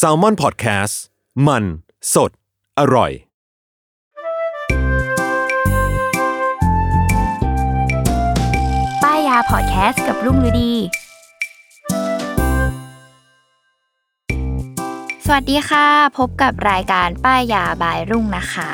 [0.00, 0.94] S a l ม o n PODCAST
[1.46, 1.64] มัน
[2.14, 2.30] สด
[2.78, 3.12] อร่อย
[9.02, 10.72] ป้ายยาพอดแคสต์กับรุ่งฤดี
[15.24, 15.86] สวัสดีค่ะ
[16.18, 18.70] พบกับรายการป้ายยาบายรุ่งนะคะ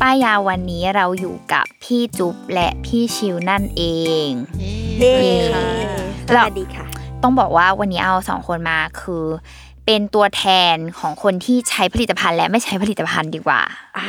[0.00, 3.82] ป้ายยาวันนี้เราอยู่กับพี่จุ๊บและพี่ชิวนั่นเอ
[4.26, 5.16] เย้
[6.28, 9.24] สวัสดีค่ะ ต้องบอกว่าวันนี้เอาสองคนมาคือ
[9.86, 10.44] เป็นตัวแท
[10.74, 13.62] นของคนที่ใช้ผลิตภัณฑ์และไม่ใช้ผลิตภัณฑ์ดีกว่า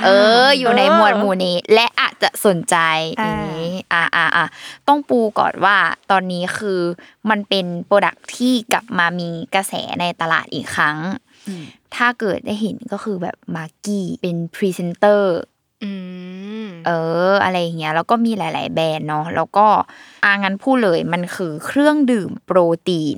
[0.03, 0.09] เอ
[0.45, 2.75] อ อยู่ในหมวดหมู่นี้ และอาจจะสนใจ
[3.19, 4.45] อันนี้อ่าอ่าอ่า
[4.87, 5.77] ต้องปูก่อนว่า
[6.11, 6.79] ตอนนี้คือ
[7.29, 10.97] มันเป็น product ที่กลับมามีกระแสในตลาดอีกครั้ง
[11.95, 15.35] ถ้าเกิดได้เห็นก็คือแบบมาร์กี้เป็นพรีเซนเตอร์
[15.83, 15.91] อื
[16.24, 16.24] ม
[16.85, 16.89] เอ
[17.31, 19.67] อ อะไรอย่างเงี้ยแล้วก็มีหลาย ๆ แบรนด์เนาะแล้วก็
[20.23, 23.17] อางั้นพูดเลยมันคือเครื่องดื่มโปรตีน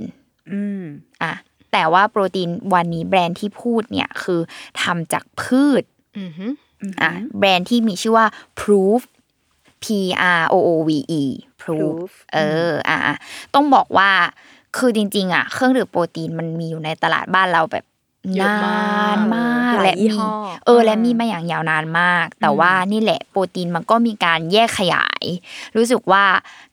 [0.52, 0.84] อืม
[1.24, 1.34] อะ
[1.72, 4.40] แต่ว่าโปรตีนวันนี้แบรนด์ที่พูดเนี่ยคือ
[4.82, 5.84] ทำจากพืช
[6.18, 6.48] อืมฮึ
[7.02, 8.26] อะแบรนด์ที่มีชื่อว่า
[8.62, 9.02] Proof
[9.84, 9.86] P
[10.40, 10.90] R O O V
[11.22, 11.24] E
[11.62, 12.40] Proof เอ
[12.70, 13.16] ออะอะ
[13.54, 14.12] ต้องบอกว่า
[14.78, 17.86] คือจริง ๆ อะ เครื่องดื่มโปรตีนมันมีอยู่ในตลาดบ้านเราแบบ
[18.42, 18.58] นา
[19.16, 20.32] นมากหลายและยี่มีห้อ
[20.66, 25.24] เออ และมีมาอย่างยาวนานมาก แต่ว่านี่แหละโปรตีนมันก็มีการแยกขยาย
[25.76, 26.24] รู้สึกว่า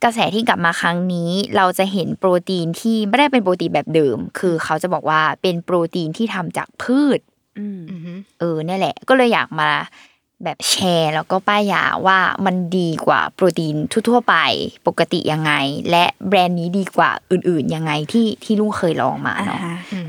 [0.02, 7.20] กระแสที่กลับมาครั้งนี้ เราจะเห็นโปรตีนที่ไม่ได้เป็นโปรตีนแบบเดิม คือเขาจะบอกว่าเป็นโปรตีนที่ทำจากพืช
[7.58, 9.70] อืมฮึเออเนี่ยแหละ ก็เลยอยากมา
[10.44, 13.76] แบบแชร์แล้วก็ป้ายยาว่ามันดีกว่าโปรตีน
[14.08, 14.36] ทั่วๆไป
[14.86, 15.52] ปกติยังไง
[15.90, 19.60] และแบรนด์นี้ดีกว่าอื่นๆยังไงที่ที่ลุงเคยลองมาเนาะ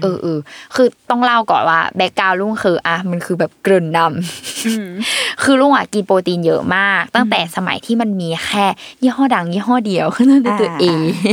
[0.02, 0.40] เออเออ
[0.76, 8.66] คือต้องเล่าก่อนว่าแบ็กกราวลุงคืออะมันคือแบบเกริ่นนำคือลุงอะกินโปรตีนเยอะมาก ตั้งแต่สมัยที่มันมีแค่
[9.02, 10.86] ยี่ห้อดังยี่ห้อเดียวคือนั่นคือตัวเอ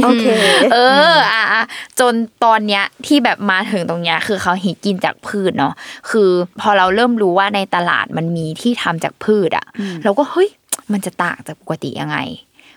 [0.04, 0.26] โอเค
[0.72, 0.78] เอ
[1.12, 1.64] ออะอะ
[2.00, 2.14] จน
[2.44, 5.74] ตอนเนี้ยที่แบบมาถึงตรงเนี้ยคือเขาหิกินจากพืชเนาะ
[6.10, 6.30] คือ
[6.60, 9.66] พอเราเริ่มรู้ว่าในตลาดมันมีที่ทำจากพืชอะ
[10.04, 10.48] เราก็เฮ้ย
[10.92, 12.18] มันจะต่างจากปกติยังไง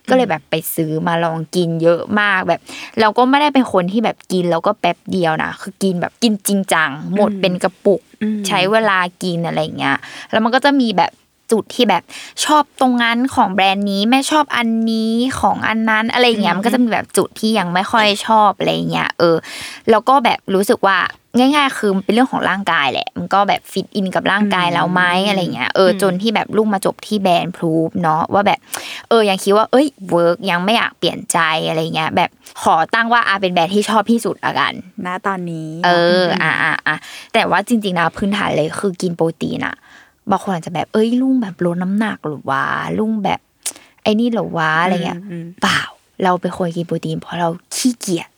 [0.10, 2.62] ก็เลยแบบไปซื้อมาลองกินเยอะมากแบบ
[3.00, 8.02] เราก็ไม่ได้เป็นคนที่แบบกินแล้วก็แป๊บเดียวนะคือกินแบบกินจริงจังหมดเป็นกระปุก
[8.48, 9.98] ใช้เวลากินอะไรอย่างเงี้ย
[10.32, 11.12] แล้วมันก็จะมีแบบ
[11.52, 12.04] จุดที่แบบ
[12.46, 19.36] ชอบตรงนั้นของแบรนด์นี้ไม่ชอบอันนี้ของอันนั้นอะไรอย่างเงี้ยมันก็จะมีแบบจุดที่ยังไม่ค่อยชอบอะไรอย่างเงี้ยเออ
[19.90, 20.98] แล้วก็แบบรู้สึกว่า
[21.38, 28.60] ง่าย ๆ คือมันเป็นเรื่องของร่างกายแหละ มันก็แบบฟิตอินกับร่างกายเราไหมอะไรเงี้ยเออจนที่แบบลุงมาจบที่แบรนด์พรูฟเนาะว่าแบบ
[29.10, 32.30] เออยังคิดว่าเอ้ย work ยังไม่อยากเปลี่ยนใจอะไรเงี้ยแบบ
[32.62, 34.74] ขอตั้งว่าอาเป็นแบรนด์ที่ชอบที่สุดละกัน
[35.06, 35.90] ณตอนนี้ เอ
[36.22, 36.98] ออะอะอะ
[37.34, 39.76] แต่ว่าจริง ๆนะพื้นฐานเลยคือกินโปรตีนอะ
[40.32, 42.64] บางคนอาจจะแบบเอ้ยลุงแบบลดน้ำหนักหรือวะ
[43.00, 43.40] ลุงแบบ
[44.04, 45.20] ไอ้นี่เหรอวะอะไรเงี้ย
[45.62, 45.80] เปล่า
[46.24, 48.30] เราเป็นคนกินโปรตีนเพราะเราขี้เกียจ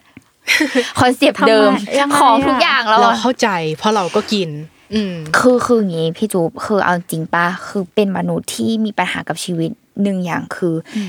[0.99, 4.49] คอนเซปต์เดิมทำไมยังไงอะของทุกอย่างเราเราอะเข้าใจ เพราะเราก็กิน
[4.93, 9.71] อืมคือคืออย่างงี้พี่จุ๊บคือเอาจริงปะคือเป็นมนุษย์ที่มีปัญหากับชีวิต
[10.03, 10.99] หนึ่งอย่างคืออ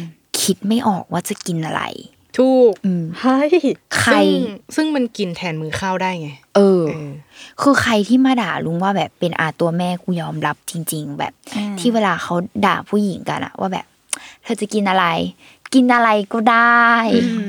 [0.40, 1.82] คิดไม่ออกว่าจะกินอะไร
[2.36, 3.50] ถูกอืมเฮ้ย
[4.00, 4.30] ใครซึ่ง
[4.76, 7.10] ซึ่งมันกินแทนมือข้าวได้ไงเออเออ
[7.60, 11.32] คือใครที่มาด่าลุงว่าแบบเป็นอาตัวแม่กูยอมรับจริง ๆ แบบ
[11.80, 12.34] ที่เวลาเขา
[12.66, 13.86] ด่าผู้หญิงกันอะว่าแบบ
[14.42, 15.06] เธอจะกินอะไร
[15.74, 16.88] กินอะไรก็ได้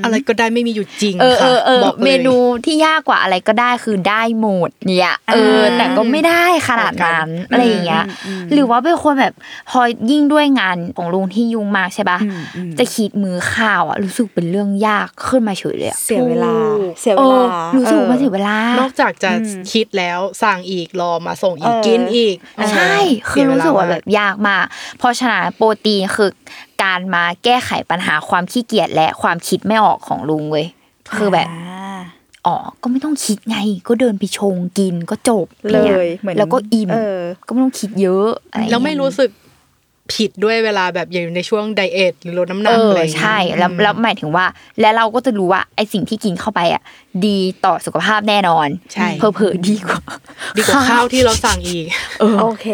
[0.03, 2.35] อะไรก็ได้ไม่มีอยู่จริงเออเอค่ะอเออบอกเลยเมนู
[2.65, 9.33] ที่ยากกว่าอะไรก็ได้คือได้หมดเนี่ยเอออ่าแต่ก็ไม่ได้ขนาดนั้นอืมอะไรอย่างเงี้ยอืมหรือว่าเป็นคนแบบ
[9.69, 9.81] พอ
[10.11, 22.35] ยิ่งด้วยงานของลุงที่ยุ่งมากใช่ปะอืมอืมจะคิดมือข้าวอะรู้สึกเป็นเรื่องยากขึ้นมาเฉยเลยอะเสียเวลาถูกเสียเอเวอลารู้สึกว่าออเสียเวลา นอกจากจะอืมคิดแล้วสั่งอีกรอมาส่งอีกเออกินอีก
[22.73, 22.93] ใช่
[23.29, 24.65] คือรู้สึกว่าแบบยากมาก
[24.99, 26.31] เพราะฉะนั้นโปรตีนคือ
[26.81, 30.67] การมาแก้ไขปัญหาความขี้เกียจและความคิดไม่ออกของลุงเว้ย
[31.17, 31.99] คือแบบา
[32.45, 39.29] อ๋อก็ไม่ต้องคิดไง ก็เดินไปชงกินก็จบเลนี่ยเหมือนแล้วก็อิ่มเออก็ไม่ต้องคิดเยอะอะไรแล้วไม่รู้สึก
[40.13, 44.45] ผิดด้วยเวลาแบบอยู่ในช่วงไดเอทหรือลดน้ำหเอนักออะไรอย่างเงี้ยใช่แล้วแล้วหมายถึงว่า
[44.79, 46.81] และเราก็จะรู้ว่าไอสิ่งที่กินเข้าไปอะ
[47.25, 50.01] ดีต่อสุขภาพแน่นอนใช่เพอเพอๆดีกว่า
[50.57, 51.87] ดีกว่าข้าวที่เราสั่งอีก
[52.41, 52.67] โอเค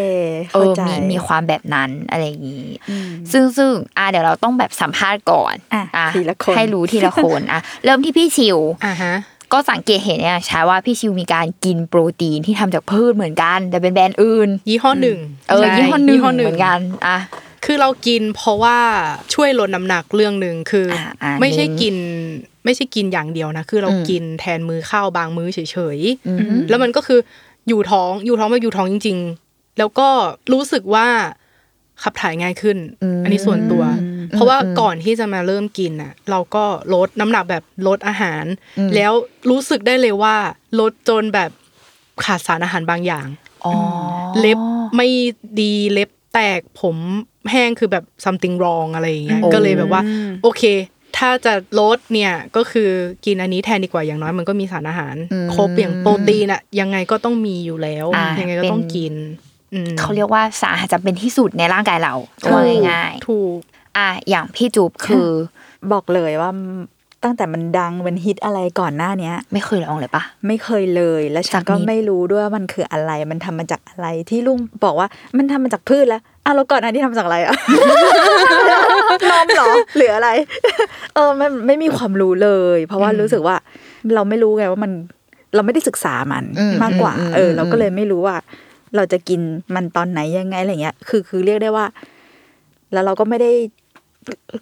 [0.54, 5.56] เอเข้าอใจมีมีความแบบนั้นอะไรอย่างนี้อืมซึ่งซึ่งอะเดี๋ยวเราต้องแบบสัมภาษณ์ก่อน
[5.96, 9.14] อะทีละคนให้รู้ทีละคนอะเริ่มที่พี่ชิวอ่าฮะ
[9.54, 15.20] ก็สังเกตเห็นเนี่ยใช้ว่าพี่ชิวมีการกินโปรตีนที่ทำจากพืชเหมือนกัน แต่เป็นแบรนด์อื่น ยี่ห้อหนึ่ง
[15.50, 17.18] เออใช่ยี่ห้อหนึ่งเหมือนกันอะ
[17.66, 18.78] คือเรากินเพราะว่า
[19.34, 21.96] ช่วยลดน้ำหนักเรื่องหนึ่งคืออาอ่าไม่ใช่เน้นกิน
[22.66, 25.60] ไม่ใช่กินอย่างเดียวนะ คือเราอืมกินแทนมือข้าวบางมื้อเฉ
[25.98, 27.20] ยอืมๆแล้วมันก็คือ
[27.68, 29.18] อยู่ท้องอยู่ท้องแบบอยู่ท้องจริง
[29.48, 30.10] ๆ แล้วก็
[30.54, 31.08] รู้สึกว่า
[32.04, 32.78] ขับถ่ายง่ายขึ้น
[33.24, 33.84] อันนี้ส่วนตัว
[34.32, 38.46] เพราะว่าก่อนที่จะมาเริ่มกินอะ เราก็ลดน้ำหนักแบบลดอาหาร
[38.96, 39.12] แล้ว
[39.50, 40.36] รู้สึกได้เลยว่า
[40.80, 41.52] ลดจนแบบ
[42.26, 43.28] ขาดสารอาหารบางอย่าง
[43.66, 43.74] อ๋อ
[44.40, 44.60] เล็บ
[44.96, 45.10] ไม่
[45.60, 46.96] ดีเล็บแตกผม
[47.52, 50.02] แห้งคือแบบ something wrong อะไรอย่างเงี้ยโอ้ก็เลยแบบว่า
[50.44, 50.64] โอเค
[51.18, 52.90] ถ้าจะลดเนี่ยก็คือ
[53.26, 55.16] กินอันนี้แทนดีกว่าอย่างน้อยมันก็มีสารอาหาร
[55.56, 59.14] ครบอย่างโปรตีนอะยังไงก็ต้องมีอยู่แล้วอ่ายัยังไงก็ต้องกิน
[59.74, 65.30] อืมเขาเรียกว่าสารอาหารจำเป็นที่สุดในร่างกายเราถูกว่าง่ายถูกๆอะอย่างพี่จูบคือ
[65.92, 66.52] บอกเลยว่า
[67.24, 75.08] ตั้งแต่มันดังมันฮิตอะไรก่อนหน้าเนี้ย ไม่เคยลองเลยปะไม่เคยเลยและฉันสักก็นิดไม่รู้ด้วยว่ามันคืออะไร มันทำมาจากอะไรที่ลุงบอกว่า
[75.38, 77.56] มันทำมาจากพืชแล้วอะแล้วก่อนหน้านี้ทำมาจากอะไรอะ
[79.32, 79.66] นมเหรอ
[79.98, 80.30] หรืออะไร
[81.16, 83.56] เออมันไม่มีความรู้เลย เพราะว่ารู้สึกว่า
[84.16, 84.92] เราไม่รู้ไงว่ามัน
[85.56, 88.36] เราไม่ได้ศึกษามันอืมมากกว่าอืมเอออมเราก็เลยไม่รู้ว่า
[88.96, 89.42] เราจะกิน
[89.76, 91.86] มันตอนไหนยังไงอะไรเงี้ย คือคือเรียกได้ว่า
[92.94, 93.52] แล้วเราก็ไม่ได้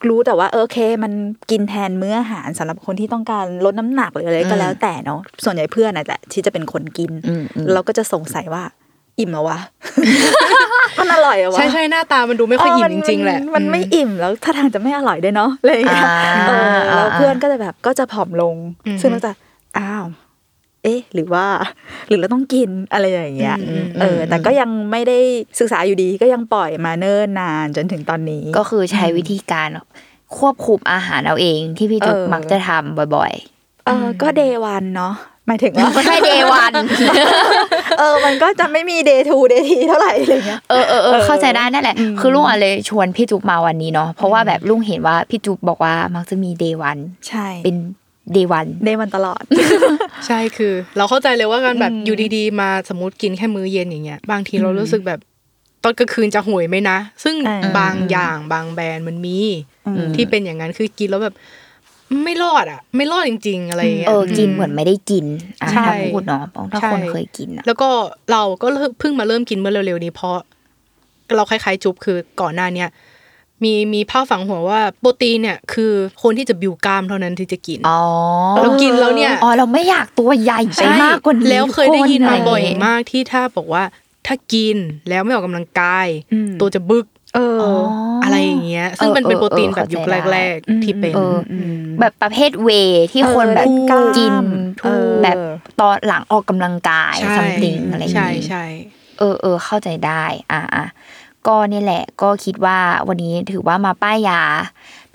[0.10, 1.12] รู้แต่ว่าเออโอเค มัน
[1.52, 8.64] กินแทนมื้ออาหารสำหรับคนที่ต้องการลดน้ำหนักหรืออะไรก็แล้วแต่เนาะส่วนใหญ่เพื่อนน่ะแหละที่จะเป็นคนกินอืมอืมเราก็จะสงสัยว่า
[9.20, 9.60] อิ่มแล้ววะ
[10.98, 16.16] มันอร่อยเหรอวะใช่ใช่หน้าตามันดูไม่ค่อยอิ่มจริงๆแหละมันมันไม่อิ่มแล้วถ้าทางจะไม่อร่อยด้วยเนาะอะไรอย่างเงี้ยอ่า
[16.48, 18.56] เออแล้วอ่าเพื่อนก็จะแบบก็จะผอมลง
[18.86, 19.32] อืมซึ่งเราจะ
[19.78, 20.06] อ้าว
[20.84, 21.46] เอ๊ะ หรือว่า
[22.08, 25.18] หรือเราต้องกินอะไรอย่างเงี้ยอืมเออ แต่ก็ยังไม่ได้
[25.60, 29.70] ศึกษาอยู่ดีก็ยังปล่อยมาเนิ่นนานจนถึงตอนนี้ ก็คือใช้วิธีการ
[30.38, 33.34] ควบคุมอาหารเอาเองที่พี่จุ๊บเออมักจะทำบ่อย
[33.86, 35.14] เออก็ day one เนาะ
[35.48, 36.72] หมายถึงว่าๆไม่ใช่ day one
[38.00, 46.98] เออมันก็จะไม่มี day two day three เท่าไหร่อะไรเงี้ยเออเออเออเข้าใจได้นั่นแหละอืมคือลุงอะเลยชวนพี่จุ๊บมาวันนี้เนาะเพราะว่าแบบลุงเห็นว่าพี่จุ๊บบอกว่ามักจะมีเดวัน
[47.28, 47.76] ใช่เป็น
[48.34, 49.44] เดวันเดย์วันตลอด
[50.28, 55.20] ใช่คือ เราเข้าใจเลยว่าการแบบอยู่ดีๆ มาสมมติกินแค่มื้อเย็นอย่างเงี้ยบางทีเรารู้สึกแบบ
[55.84, 59.40] ตอนกลางคืนจะห่วยไหมนะ ซึ่งอ่าบางอย่างบางแบรนด์มันมี
[59.88, 61.36] อืมที่เป็นอย่างนั้นคือกินแล้วแบบ
[62.26, 65.26] ไม่รอดอะ ไม่รอดจริง ๆ อะไรอย่างเงี้ยเออกินเหมือนไม่ได้กิน
[65.62, 67.90] อะใช่ถ้าพูดเนาะถ้าใช่คนเคยกินอะแล้วก็
[68.32, 70.38] เราก็เริ่มเพิ่งมาเริ่มกินเมื่อเร็วๆนี้เพราะ
[71.36, 72.90] เราคล้ายๆจุบคือก่อนหน้าเนี้ย
[73.64, 78.02] มีมีภาพฝังหัวว่าโปรตีนเนี่ยคือคนที่จะบิวกล้ามเท่านั้นที่จะกินอ๋อ
[78.64, 83.84] เรากินแล้วเนี่ยอ๋อเราไม่อยากตัวใหญ่ไปมากกว่านี้แล้วเคยได้ยินมาบ่อยทุกคนมากที่ถ้าบอกว่า
[84.28, 84.78] ถ้ากิน
[85.10, 87.72] แล้วไม่ออกกำลังกายอืมตัวจะบึก เอออ๋อ
[88.24, 91.54] อะไรอย่างเงี้ย ซึ่งมันเป็นโปรตีนแบบยุคแรกๆที่เป็นเอออ
[92.00, 94.34] แบบประเภทเวย์ที่คนแบบเออกิน
[94.84, 95.38] เออแบบ
[95.80, 98.64] ตอนหลังออกกำลังกายใช่ซัมติงอะไรอย่างใช่นี้ใช่
[99.20, 100.86] เออเออเข้าใจได้ อะอะ
[101.48, 104.42] ก็นี่แหละ ก็คิดว่าวันนี้ถือว่ามาป้ายยา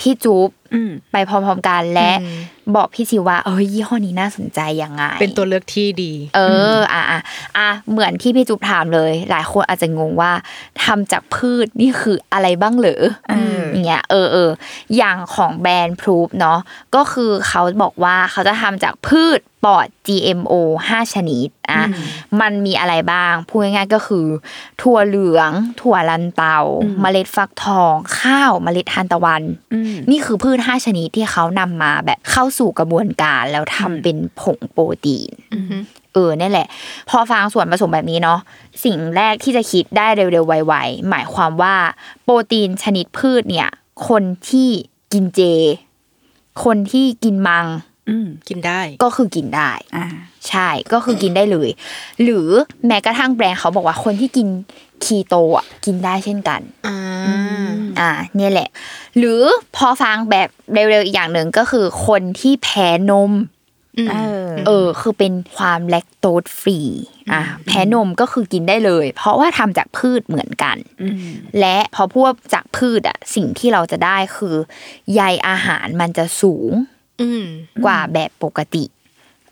[0.01, 2.39] พี่จุ๊บอืมไปพร้อมๆกันและอืม
[2.77, 6.41] บอกพี่ซิวว่าเอ้ยยี่ห้อนี้น่าสนใจยังไง เป็นตัวเลือกที่ดี เอ
[6.77, 7.21] อ อะอะ
[7.57, 10.33] อะเหมือนที่พี่จุ๊บถามเลย หลายคนอาจจะงงว่า
[10.85, 14.51] ทำจากพืชนี่คืออะไรบ้างเหรอเอออย่างเงี้ยเออเออ
[14.97, 16.59] อย่างของแบรนด์พรูฟเนาะ
[16.95, 20.55] ก็คือเขาบอกว่าเขาจะทำจากพืชปลอด GMO
[20.89, 21.83] 5 ชนิดอะ
[22.41, 24.27] มันมีอะไรบ้างพูดง่ายๆก็คือ
[24.81, 25.51] ถั่วเหลือง
[25.81, 26.59] ถั่วลันเตา
[27.01, 35.31] เมล็ดฟักทอง ข้าวเมล็ดทานตะวันอืมนี่คือพืช5ชนิดที่เขานำมาแบบเข้าสู่กระบวนการแล้วทำเป็นผงโปรตีน
[36.15, 36.69] เออนี่นแหละ
[37.09, 38.39] พอฟังส่วนผสมแบบนี้เนาะ
[38.85, 41.75] สิ่งแรกที่จะคิดได้เร็วๆไวๆหมายความว่า
[42.23, 43.69] โปรตีนชนิดพืชเนี่ย
[44.09, 44.69] คนที่
[45.13, 45.41] กินเจ
[46.65, 47.67] คนที่กินมัง
[48.09, 50.07] อืมกินได้ก็คือกินได้อ่า
[50.49, 51.71] ใช่ก็คือกินได้เลย
[52.23, 52.49] หรือ
[52.87, 54.49] แม้กระทั่งแบรนด์เขาบอกว่าคนที่กิน
[55.05, 56.97] คีโตอะกินได้เช่นกันอ่า
[58.01, 58.69] อ่าเนี่ยแหละ
[59.17, 59.41] หรือ
[59.77, 63.33] พอฟังแบบเร็วๆอีกอย่างหนึ่งก็คือคนที่แพ้นม
[64.11, 66.79] เออเออคือเป็นความแลคโตสฟรี
[67.33, 70.77] อะ แพ้นมก็คือกินได้เลย เพราะว่าทำจากพืชเหมือนกัน
[71.61, 74.55] และพอพวกจากพืชอะ สิ่งที่เราจะได้คือ
[75.15, 76.73] ใยอาหารมันจะสูง
[77.23, 77.45] อืม
[77.85, 78.85] กว่าแบบปกติ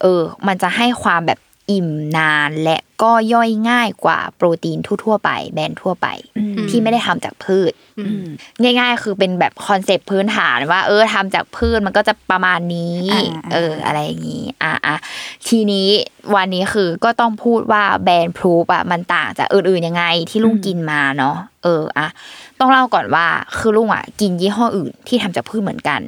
[0.02, 1.38] เออ มันจะให้ความแบบ
[1.70, 6.06] อิ่มนานและก็ย่อยง่ายกว่าโปรตีนทั่วๆไปแบรนด์ทั่วไป
[6.70, 7.72] ที่ไม่ได้ทำจากพืช
[8.62, 13.22] ง่าย ๆ คือเป็นแบบคอนเซปต์พื้นฐานว่า เออทำจากพืชมันก็จะประมาณนี้อ่า
[13.54, 14.96] เออ อะไรอย่างนี้ อะอะ
[15.48, 15.88] ทีนี้
[16.34, 22.08] วันนี้คือก็ต้องพูดว่าแบรนด์พรูฟอะมันต่างจากอื่นๆยังไงที่ลุงกินมาเนาะเอออะ
[22.60, 23.26] ต้องเล่าก่อนว่า
[23.58, 26.00] คือลุงอะ กินยี่ห้ออื่นที่ทำจากพืชเหมือนกัน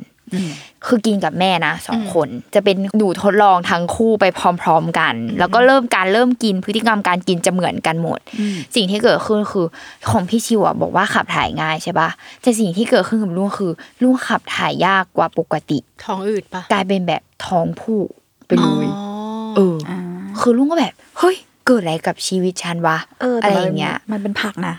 [0.86, 4.24] คือกินกับแม่นะสองคนจะเป็นหนูทดลองทั้งคู่ไป
[4.62, 8.18] พร้อม ๆกัน แล้วก็เริ่มการเริ่มกินพฤติกรรมการกินจะเหมือนกันหมด
[8.74, 9.66] สิ่งที่เกิดขึ้นคือ
[10.10, 12.08] ของพี่ชิวอะบอกว่าขับถ่ายง่ายใช่ปะ
[12.42, 18.08] แต่สิ่งที่เกิดขึ้นกับลุงคือลุงขับถ่ายยากกว่าปกติท้องอืดปะกลายเป็นแบบท้องผูก
[18.46, 19.04] ไปเลยอ๋อ
[19.56, 19.92] เอออ
[20.40, 21.36] คือลุงก็แบบเฮ้ย
[21.68, 24.74] เกิดอะไรกับชีวิตฉันวะเอออะแต่ไรมันอย่างเงี้ย มันเป็นผักนะ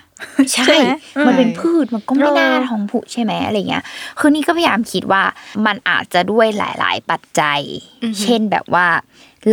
[0.53, 0.91] ใช่ใช่ไหม
[1.27, 3.83] มันเป็นใช่พืชมันก็ไม่น่าเออท้องผุใช่ไหมอะไรเงี้ย
[4.19, 5.23] คือนี่ก็พยายามคิดว่า
[5.65, 7.59] มันอาจจะด้วยหลาย ๆ ปัจจัย
[8.21, 8.87] เช่นแบบว่า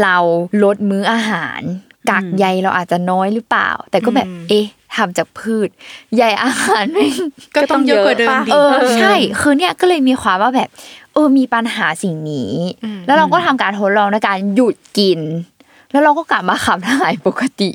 [0.02, 0.16] เรา
[0.64, 1.60] ลดมื้ออาหาร
[2.10, 4.66] กากใยเราอาจจะน้อยหรือเปล่า แต่ก็แบบเอ๊ะ
[4.96, 5.68] ทำจากพืช
[6.16, 7.06] ใยอาหารไม่
[7.54, 10.68] ก็ต้องเยอะกว่าเดิมดิเออใช่คือเนี่ยก็เลยมีความว่าแบบ
[11.14, 12.52] เออมีปัญหาสิ่งนี้
[13.06, 15.20] แล้วเราก็ทำการทดลองในการหยุดกิน
[15.90, 17.70] แล้วเราก็กลับมาขับถ่ายปกติ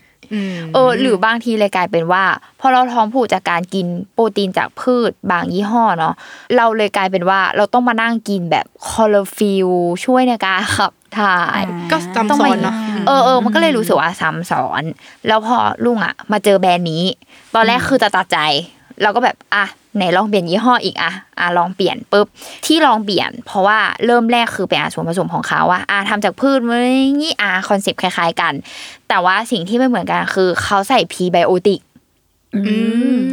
[0.53, 2.23] มเออ หรือบางทีเลยกลายเป็นว่า
[2.59, 6.13] พอเราท้องผูกจากการกินโปรตีนจากพืชบางยี่ห้อเนาะ
[6.57, 9.67] เราเลยกลายเป็นว่าเราต้องมานั่งกินแบบคอลฟิล
[10.05, 12.75] ช่วยในการขับถ่ายก็ซ้ำซ้อนเนาะ
[13.07, 14.83] เออเออมันก็เลยรู้สึกว่าซ้ำซ้อน
[15.27, 17.03] แล้วพอลุงอะ มาเจอแบรนด์นี้
[17.55, 18.37] ตอนแรกคือจะตัดใจ
[19.01, 22.27] เราก็แบบอะ ไหนลองเปลี่ยนยี่ห้ออีกอะอะลองเปลี่ยนปุ๊บ
[22.65, 26.79] ที่ลองเปลี่ยน เพราะว่าเริ่มแรกคือเป็นอาส่วนผสมของเขาว่าอะทำจากพืชมัน
[27.21, 28.53] นี่อะคอนเซปต์คล้าย ๆ กัน
[29.09, 31.81] แต่ว่าสิ่งที่ไม่เหมือนกันคือเขาใส่พรีไบโอติก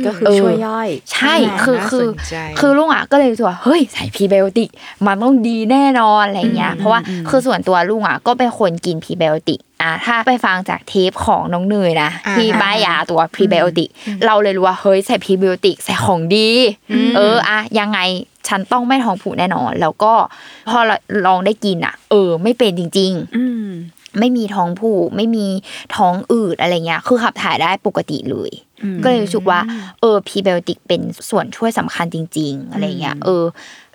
[0.06, 4.70] ก็คือเออช่วยย่อย ใช่ไหมคือน่าคือสนใจคือลุงอะก็เลยรู้สึกว่าเฮ้ยใส่พรีไบโอติก
[5.06, 13.90] มันต้องดีแน่นอนอะไรเงี้ย เพราะว่าคือส่วนตัวลุงอะก็เป็นคนกินพรีไบโอติกอะถ้าไปฟังจากเทปของน้องเนยนะอ่าที่ป้ายยาตัวพรีไบโอติก
[14.26, 16.48] เราเลยรู้ว่าเฮ้ยใส่พรีไบโอติกใส่ของดี
[17.16, 18.00] เอออะยังไง
[18.48, 20.12] ฉันต้องไม่ท้องผูกแน่นอน แล้วก็
[20.68, 20.96] พอเรา
[21.26, 23.68] ลองได้กินอะ เออ ไม่เป็นจริงๆอืม
[24.18, 25.46] ไม่มีท้องผูกไม่มี
[25.96, 28.52] ท้องอืดอะไรเงี้ย คือขับถ่ายได้ปกติเลย
[29.04, 29.60] ก็เลยรู้สึกว่า
[30.00, 31.00] เออพรีไบโอติกเป็น
[31.30, 33.44] ส่วนช่วยสำคัญจริง ๆ อะไรเงี้ยเออ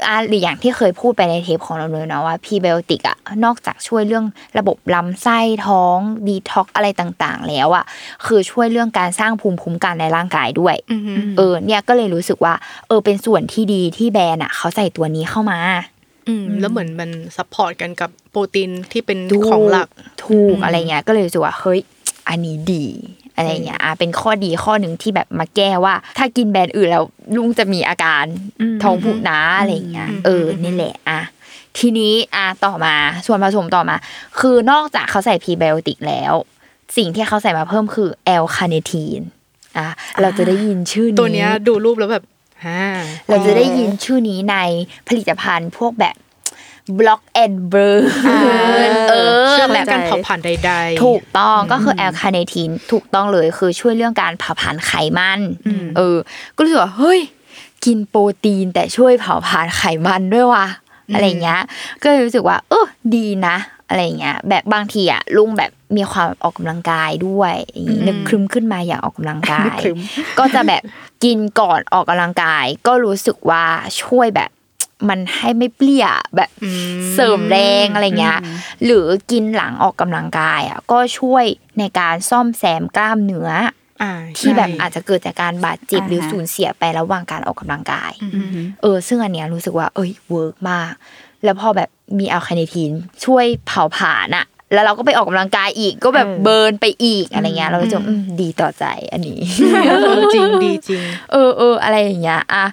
[0.08, 4.26] อะหรืออย่างที่เคยพูดไปในเทปของเราเลยนะว่าพรีไบโอติกอะนอกจากช่วยเรื่อง
[4.58, 7.86] ระบบลำไส้ท้องดีท็อกอะไรต่างๆ แล้วอะ
[8.26, 12.54] คือช่วยเรื่องการสร้างภูมิคุ้มกันในร่างกายด้วยอือหือเออเนี่ยก็เลยรู้สึกว่า
[12.88, 15.60] เออเป็นส่วนที่ดีที่แบรนด์อะเขาใส่ตัวนี้เข้ามา
[16.30, 19.90] อืมแล้วเหมือนมัน support กันกับโปรตีนที่เป็นของหลัก
[20.26, 21.80] ถูกอะไรเงี้ยก็เลยรู้สึกว่าเฮ้ย
[22.30, 22.86] อันนี้ดี
[23.36, 28.26] อะไรเงี้ยอะเป็นข้อดีข้อหนึ่งที่แบบมาแก้ว่า ถ้ากินแบรนด์อื่นแล้วลุงจะมีอาการ
[28.84, 31.22] ท้องผูกนะอะไรเงี้ยเออนี่แหละอะ
[31.78, 33.96] ทีนี้อะต่อมาส่วนผสมต่อมา
[34.40, 36.34] คือนอกจากเขาใส่พรีไบโอติกแล้ว
[36.98, 39.22] สิ่งที่เขาใส่มาเพิ่มคือ L-Carnitine
[39.78, 39.88] อะ
[40.22, 42.33] เราจะได้ยินชื่อนี้ตัวเนี้ยดูรูปแล้วแบบฮ่า
[43.30, 44.58] เราจะได้ยินชื่อนี้ใน
[45.08, 46.16] ผลิตภัณฑ์พวกแบบ
[47.00, 48.04] block and burn
[49.10, 49.14] เอ
[49.46, 55.40] อช่วยแบเรื่องการเผาผลาญใดๆ ถูกต้องก็คือ L-Carnitine ถูกต้องเลยคือช่วยเรื่องการเผาผลาญไขมัน
[55.98, 56.18] เออ
[56.56, 57.20] ก็รู้สึกว่าเฮ้ย
[57.86, 60.68] กินโปรตีนแต่ช่วยเผาผลาญไขมันด้วยว่ะ
[61.14, 61.62] อะไรเงี้ย
[62.02, 63.56] ก็เลยรู้สึกว่า เออดีนะ
[63.94, 69.98] อะไรเงี้ยแบบบางทีอะลุงแบบมีความออกกำลังกายด้วยอย่างงี้นึกครึมขึ้นมาอยากออกกำลังกายครึ้ม
[70.40, 70.82] ก็จะแบบ
[71.24, 73.66] กินก่อนออกกำลังกาย ก็รู้สึกว่า
[74.04, 74.50] ช่วยแบบ
[75.10, 76.50] มันให้ไม่เพลียแบบ
[77.14, 78.40] เสริมแรงอะไรเงี้ย
[78.86, 81.46] หรือกินหลังออกกำลังกายอะก็ช่วย
[81.80, 83.50] ในการซ่อมแซมกล้ามเนื้อ
[84.04, 88.12] อ่าที่แบบใช่อาจจะเกิดจากการบาดเจ็บอ่าฮะหรือสูญเสียไประหว่างการออกกำลังกาย
[88.82, 90.92] เออ ซึ่งอันเนี้ยรู้สึกว่า เอ้ย work มาก
[91.44, 92.92] แล้วพอแบบมี L-Carnitine
[93.26, 99.40] ช่วยเผาผลาญอะแล้วเราก็ไปออกกำลังกายอีกก็แบบ burn ไปอีกอะไรเงี้ยเราก็จะอืมดีต่อใจอันนี้
[99.90, 102.64] เออจริงดีจริง เออเอออะไรอย่างเงี้ยอะ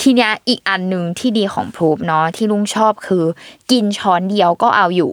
[0.00, 3.24] ทีเนี้ยอีกอันหนึ่งที่ดีของพรูฟเนาะที่ลุงชอบคือ
[3.70, 5.12] กินช้อนเดียวก็เอาอยู่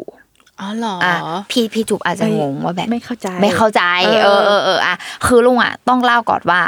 [0.59, 1.15] อ๋อเหรออะ
[1.51, 4.95] พี่พี่จุบอาจจะงงว่าแบบไม่เข้าใจ ไม่เข้าใจ เอเอออเออเอออะ
[5.25, 6.61] คือลุงอะต้องเล่าก่อนว่า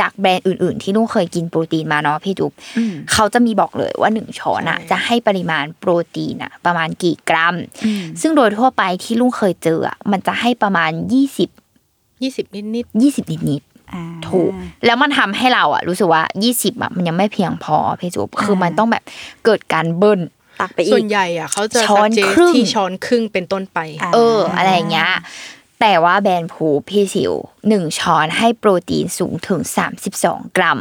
[0.00, 11.26] จากแบรนด์อื่น ๆ ที่ลุงเคยกินโปรตีนมาเนาะพี่จุบอืมเขาจะมีบอกเลยว่าหนึ่งช้อนอะใช่จะให้ปริมาณโปรตีนอะ ประมาณกี่กรัมอืมซึ่งโดยทั่วไปที่ลุงเคยเจออะมันจะให้ประมาณ20ยี่
[12.36, 12.86] สิบนิดนิด
[13.26, 14.50] 20นิดๆอ่าถูก
[14.86, 19.04] แล้วมันทำให้เราอะรู้สึกว่า20อะมันยังไม่เพียงพอพี่จุ๊บคือมันต้องแบบ
[19.44, 20.20] เกิดการเบิ้ล
[20.60, 25.10] ตักไปๆอีส่วกนใหญ่อะเขาจะช้อน suggest ครึ่งที่ช้อนครึ่งเป็นต้นไปอะเออ อะไรอย่างเงี้ย
[25.80, 27.32] แต่ว่าแบรนด์ผูพี่สิว
[27.68, 29.60] หนึ่งช้อนให้โปรตีนสูงถึง
[30.08, 30.80] 32กรัม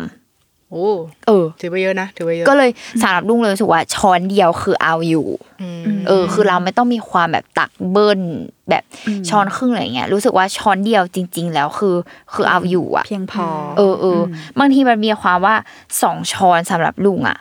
[0.71, 0.87] โอ้
[1.27, 2.69] เออ ถือว่าเยอะนะถือว่าเยอะก็เลย
[3.01, 5.27] สำหรับลุงเลยรู้สึกว่าช้อนเดียวคือเอาอยู่
[5.61, 8.21] อืมเออ คือเราไม่ต้องมีความแบบตักเบิ้ล
[8.69, 8.83] แบบ
[9.29, 11.95] ช้อนครึ่งอะไรอย่างเงี้ยรู้สึกว่าช้อนเดียวจริง ๆ แล้วคือ
[12.33, 13.45] คือเอาอยู่อะเพียงพอ
[13.77, 15.55] เออเอออบางทีมันมีความว่า
[16.01, 17.37] สองช้อนสำหรับลุงอะ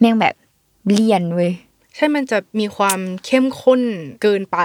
[0.00, 0.34] แม่งแบบ
[0.92, 1.52] เลี่ยนเว้ย
[1.96, 3.80] ใช่มันจะมีความเข้มข้น
[4.22, 4.58] เกินไป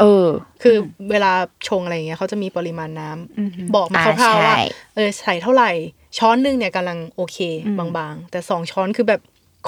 [0.00, 0.26] เออ
[0.62, 0.76] คือ
[1.10, 1.32] เวลา
[1.68, 4.62] ชงอะไรอย่างเงี้ยเขาจะมีปริมาณน้ำบอกมาอ่าคร่าวๆว่าใช่
[4.94, 5.70] เออใส่เท่าไหร่
[6.18, 7.38] ช้อนหนึงเนี่ยกำลังโอเค
[7.78, 9.20] บางๆ แต่สองช้อนคือแบบ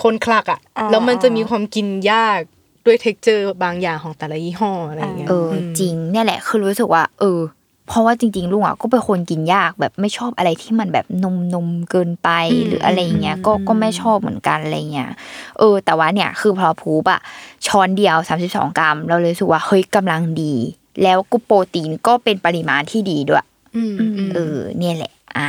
[0.02, 2.40] คนคลักอะอ่าแล้วมันจะมีความกินยาก
[2.86, 7.40] ด้วย texture บางอย่างของแต่ละยี่ห้ออะไรอย่างเงี้ยเออจริงเนี่ยแหละคือรู้สึกว่า เออ
[7.88, 12.28] เพราะว่าจริง ๆลุงอะก็เป็นคนกินยากแบบไม่ชอบอะไรที่มันแบบนมนมๆเกินไป
[12.66, 15.10] หรืออะไรอย่างเงี้ยก็ก็ไม่ชอบเหมือนกันอะไรเงี้ย
[15.58, 17.20] เออ แต่ว่าเนี่ยคือพอพูบอะ
[17.66, 18.16] ช้อนเดียว
[18.48, 20.54] 32 กรัม เราเลยรู้สึกว่าเฮ้ยกำลังดี
[21.02, 25.48] แล้วก็โปรตีนก็เป็นปริมาณที่ดีด้วยอืมอืมเออเนี่ยแหละ อะ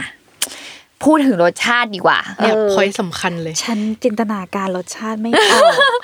[1.03, 5.61] พูดถึงรสชาติดีกว่าเนี่ยเออพอยสำคัญเลย ฉันจินตนาการรสชาติไม่ออก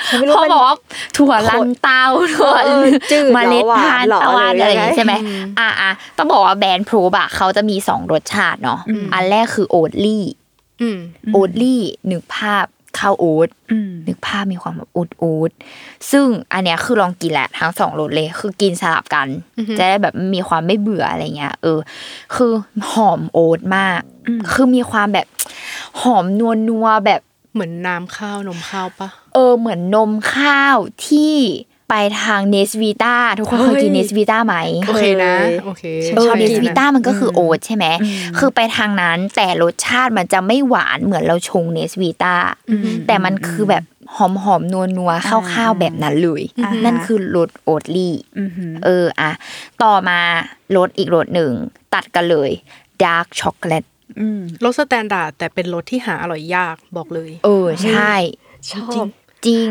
[0.09, 0.77] ฉันไม่รู้เขามันบอกว่า
[1.17, 2.03] ถั่วลันเตา
[2.35, 5.13] ถั่วเออจืดเหรอเมล็ดหวาทานนเหรอตะวันหรืออะไรยังไงอย่างงี้ใช่ไหม
[5.59, 8.79] อะอะต้องบอกว่าแบรนด์พรูบะเขาจะมีสองรสชาติเนาะ
[9.13, 10.23] อันแรกคือโอทลี่
[10.81, 10.97] อืม
[11.33, 11.81] โอทลี่
[12.11, 12.65] นึกภาพ
[12.99, 15.51] ข้าวโอ๊ตอืมนึกภาพมีความแบบอูดอูด
[16.11, 19.27] ซึ่งอันเนี้ยคือลองกินแหละทั้งสองรสเลย คือกินสลับกัน
[19.77, 21.79] จะได้แบบมีความไม่เบื่ออะไรเงี้ย เออ
[22.35, 22.51] คือ
[22.91, 24.01] หอมโอ๊ตมาก
[24.51, 25.27] คือมีความแบบ
[26.01, 27.21] หอมนัวนัวๆแบบ
[27.53, 31.35] เหมือนน้ำข้าวนมข้าวปะเออเหมือนนมข้าวที่
[31.89, 34.55] ไปทางเนสวีตาทุกคนเคยกินเฮ้เนยสวีตาไหม
[34.87, 37.85] โอเคนะเคยโอเคฉันเออชอบเนกิสนวีอะต้ามันก็คือโอ๊ตใช่ไหม
[38.37, 42.35] คือไปทางนั้นแต่รสชาติมันจะไม่หวานเหมือนเราชงเนสวีต้า
[43.07, 43.83] แต่มันคือแบบ
[44.15, 49.31] หอมหอมนัวนัวๆข้าวๆแบบนั้นเลยอ่าฮะนั่นคือรสโอ๊ตลี่อือหือเอออะ
[49.83, 50.19] ต่อมา
[50.75, 51.51] รสอีกรสหนึ่ง
[51.93, 52.51] ตัดกันเลย
[53.03, 53.90] ดาร์กช็อกโกแลตอืม
[54.65, 58.13] รสสแตนดาร์ดแต่เป็นรสที่หาอร่อยยากบอกเลย เออใช่
[58.71, 59.07] ชอบ
[59.45, 59.67] จริง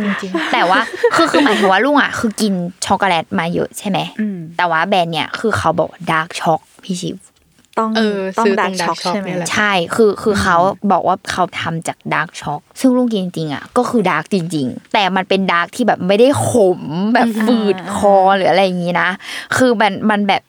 [0.53, 0.81] แต่ว่า
[1.15, 2.53] คือคือหมายถึงว่าลุงอะคือกิน
[2.87, 7.17] ช็อกโกแลตมาเยอะใช่ไหมอืมแต่ว่าแบรนด์เนี่ยคือเขาบอกดาร์กช็อกพี่ชิว
[7.79, 10.57] ต้องเออต้องซื้อดัตกรงช็อก dark shock ใช่ไหมเนี่ยแหละใช่คือคือเขา
[10.93, 16.81] บอกว่าเขาทำจากดาร์กช็อกซึ่งลุงกินจริงๆอะก็คือดาร์กจริง ๆ แต่มันเป็นดาร์กที่แบบไม่ได้ขม
[17.15, 19.11] แบบฝืดคอหรืออะไรอย่างนี้นะ
[19.57, 20.43] คือมันมันแบบ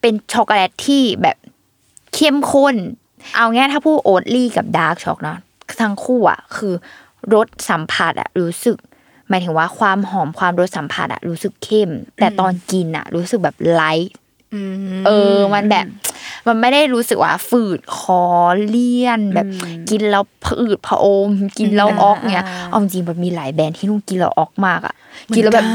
[0.00, 1.36] เป็นช็อกโกแลตที่แบบ
[2.14, 2.76] เข้มข้น
[3.36, 5.38] เอาง่ายถ้าพูดโอ๊ตลี่กับ dark choc เนาะ
[5.80, 6.74] ทั้งคู่อะคือ
[7.34, 8.76] รสสัมผัสอะรู้สึก
[9.28, 14.14] หมายถึงว่าความหอมความรสสัมผัสอะรู้สึกเข้ม แต่ตอนกินอะ รู้สึกแบบ light
[14.54, 14.60] อื
[14.98, 15.86] มเออ มันแบบ
[16.46, 18.22] มันไม่ได้รู้สึกว่าฝืดคอ
[18.68, 19.46] เลี่ยน แบบ
[19.90, 24.94] กินแล้วผะอืดผะอมกินแล้วออกเนี้ยเอาจริงๆมันมีหลายแบรนด์ที่นุ่งกินแล้วออกมากอะ
[25.34, 25.66] กินแล้วแบบ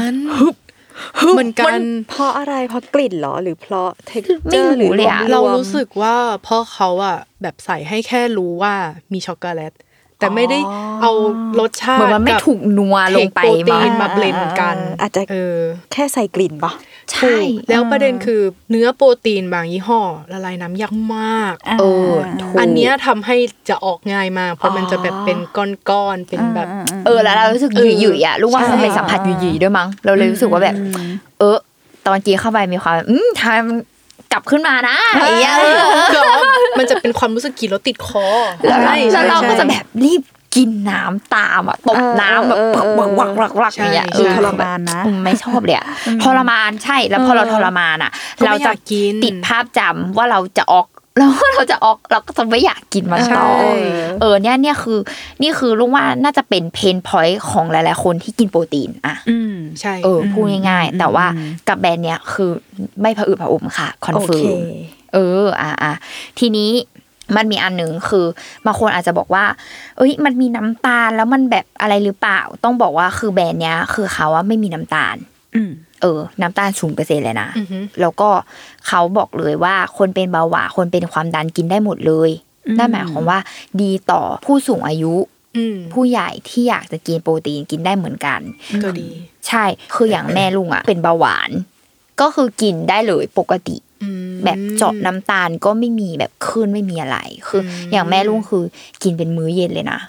[1.32, 8.74] เหมือนกันเพราะอะไรเพราะกลิ่นเหรอหรือเพราะเท็กไม่เจอรู้ร์หรือเลยอะวมๆเรารู้สึกว่าเพราะเขาอะแบบใส่ให้แค่รู้ว่า
[9.12, 9.72] มีช็อกโกแลต
[10.20, 10.58] แต่ไม่ได้
[11.02, 11.12] เอา
[11.60, 15.56] รสชาเหมือนติมันไม่กับถูกนัวลงไปเทคโปรตีมานมาเบลนด์กัน อาจจะเออ
[15.92, 16.72] แค่ใส่กลิ่นปะ
[17.12, 17.34] ใช่
[17.68, 20.00] แล้วประเด็นคือเนื้อโปรตีนบางยี่ห้อ
[20.32, 23.36] ละลายน้ำยากมากเออถูกอันเนี้ยทำให้
[23.68, 25.38] จะออกง่ายมากเพราะมันจะแบบเป็น
[25.90, 26.68] ก้อนๆเป็นแบบ
[27.06, 30.74] เออแล้วเรารู้สึกหยุ่ยๆอะรู้ว่าคงเป็นสัมผัสหยุ่ยๆด้วยมั้งเราเลยรู้สึกว่าแบบ
[31.38, 31.56] เออ
[32.06, 33.76] ตอนกินเข้าไปมีความอืมทำไมมัน
[34.32, 35.78] กลับขึ้นมานะไอ้เงี้ยเออ
[36.12, 36.40] คือว่า
[36.78, 38.26] มันจะเป็นความรู้สึกกินแล้วติดคอ
[38.68, 40.22] แล้วเราใช่แล้วเราใช่ก็จะแบบรีบ
[40.56, 45.86] กินน้ำตามอะตบน้ำแบบเออเออเออวักวักวักวักใช่อย่างเงี้ยใช่เออทรมานนะอืมไม่ชอบเลยอะ
[46.22, 50.86] ทรมานใช่แล้วพอเราทรมานอะก็ไม่เราจะอยากกินติดภาพจำว่าเราจะอ้วก
[51.20, 53.72] แล้วเราจะอ้วกเราก็จะไม่อยากกินมันต่อใช่
[54.20, 54.98] เออเนี่ยเนี่ยคือ
[55.42, 61.26] นี่คือลุงว่าน่าจะเป็น pain point ของหลาย ๆ คนที่กินโปรตีนอะอืมใช่เออพูดง่ายๆ แต่ว่า
[61.68, 62.50] กับแบรนด์เนี้ยคือ
[63.00, 64.60] ไม่ผะอืดผะอมค่ะ confirm โอเค
[65.14, 65.92] เอออะอะ
[66.38, 66.70] ทีนี้
[67.36, 68.26] มันมีอันหนึ่งคือ
[68.66, 69.44] บางคนอาจจะบอกว่า
[69.96, 75.16] เอ้ย มันมีน้ำตาลแล้วมันแบบอะไรหรือเปล่า ต้องบอกว่าคือแบรนด์เนี้ย คือเขาว่าไม่มีน้ำตาล
[75.54, 78.28] อืม เออ น้ำตาลศูนย์เปอร์เซ็นเลยนะอือฮึแล้วก็
[78.86, 82.30] เขาบอกเลยว่าคนเป็นเบาหวานคนเป็นความดันกินได้หมดเลย
[82.78, 83.38] นั่นหมายความว่า
[83.82, 85.14] ดีต่อผู้สูงอายุ
[85.56, 88.40] อืมผู้ใหญ่ที่อยากจะกินโปรตีนกินได้เหมือนกัน
[88.82, 89.08] ก็ดี
[89.48, 91.50] ใช่คืออย่างแม่ลุงอะ เป็นเบาหวาน
[92.20, 98.64] ก็คือกินได้เลยปกติอืมแบบเจาะน้ำตาลก็ไม่มีแบบขึ้นไม่มีอะไร คืออมอย่างแม่ลุงคือ
[99.02, 100.00] กินเป็นมื้อเย็นเลยนะ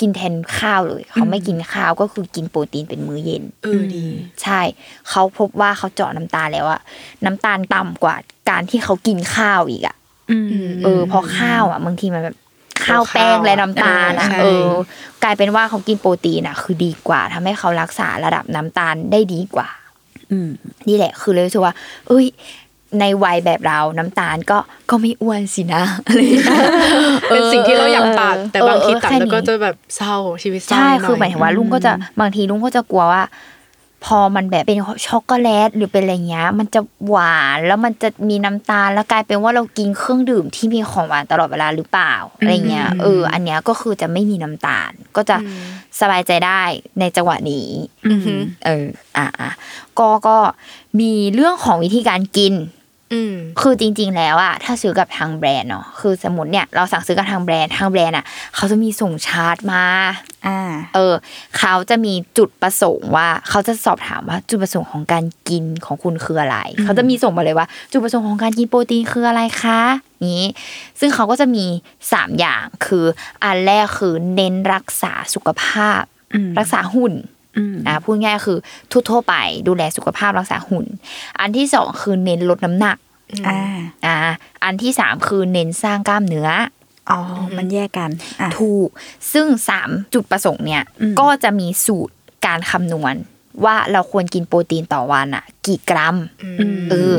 [0.00, 4.06] กินแทนข้าวเลย เขาไม่กินข้าวก็คือกินโปรตีนเป็นมื้อเย็นเออดี
[4.42, 4.60] ใช่
[5.08, 6.80] เขาพบว่าเขาเจาะน้ำตาลแล้วอะ
[7.24, 8.16] น้ำตาลต่ำกว่า
[8.50, 9.96] การที่เขากินข้าวอีกอะ
[10.30, 12.36] อืมเออเพอข้าวอะบางทีมันแบบ
[12.84, 14.68] ข้าวแป้งและน้ำตาลอะใช่เออ
[15.22, 19.68] กลายเป็นว่าเขากินโปรตีนอะคือดีกว่าทำให้เขารักษาระดับน้ำตาลได้ดีกว่า
[20.32, 20.50] อืม
[20.88, 21.74] นี่แหละ คือเลยรู้สึกว่า
[22.08, 22.26] เอ้ย
[23.00, 24.58] ในวัยแบบเราน้ำตาลก็
[24.90, 26.62] ก็ไม่อ้วนสินะอะไรอย่างเงี้ย
[27.28, 33.24] เป็นสิ่งที่เราอยากตัดแต่เออบางทีเออตัดแค่แล้วก็นี้จะแบบเศร้าชีวิตเศร้าใช่หน่คือหมายถึงว่าลุงก็จะบางทีลุงก็จะกลัวว่า
[34.06, 45.36] พอมันแบบเป็นช็อกโกแลตหรือเป็นอะไรเงี้ย มันจะหวานแล้วมันจะมีน้ำตาลแล้วกลายเป็นว่าเรากินเครื่องดื่มที่มีของหวานตลอดเวลาหรือเปล่าอะไรเงี้ยเอออันเนี้ยก็คือจะไม่มีน้ำตาล ก็จะ
[46.00, 46.62] สบายใจได้
[47.00, 47.66] ในจังหวะนี้
[48.06, 49.50] อือหือเอออะอะ
[49.98, 50.36] ก็ก็
[51.00, 52.79] มีเรื่องของวิธีการกินอืม
[53.60, 58.24] คือจริง ๆ แล้วอะถ้าซื้อกับทางแบรนด์เนาะคือสมมติเนี่ยเราสั่งซื้อกับทางแบรนด์ทางแบรนด์อะ
[58.56, 59.84] เขาจะมีส่งชาร์ตมา
[60.46, 60.60] อ่า
[60.94, 61.14] เออ
[61.58, 69.80] เขาจะมีจุดประสงค์ว่า เขาจะสอบถามว่าจุดประสงค์ของการกินของคุณคืออะไร เขาจะมีส่งมาเลยว่า จุดประสงค์ของการกินโปรตีนคืออะไรคะ
[70.32, 70.44] นี้
[71.00, 71.64] ซึ่งเขาก็จะมี
[72.12, 73.04] สามอย่างคือ
[73.44, 76.02] อันแรกคือเน้นรักษาสุขภาพ
[76.34, 77.14] อืมรักษาหุ่น
[77.56, 78.58] อืมอ่าพูดง่ายๆคือ
[79.10, 79.34] ทั่วๆไป
[79.68, 80.86] ดูแลสุขภาพรักษาหุ่น
[81.40, 82.96] อันที่สองคือเน้นลดน้ำหนัก
[83.48, 83.60] อ่า
[84.06, 84.16] อ่า
[84.64, 86.48] อันที่สามคือเน้นสร้างกล้ามเนื้อ
[87.10, 87.20] อ๋อ
[87.56, 88.10] มันแยกกัน
[88.40, 88.88] อะถูก
[89.32, 92.14] ซึ่งสามจุดประสงค์เนี่ยอืมก็จะมีสูตร
[92.46, 93.14] การคำนวณ
[93.64, 96.16] ว่าเราควรกินโปรตีนต่อวันอะ กี่กรัม
[96.90, 97.14] เออ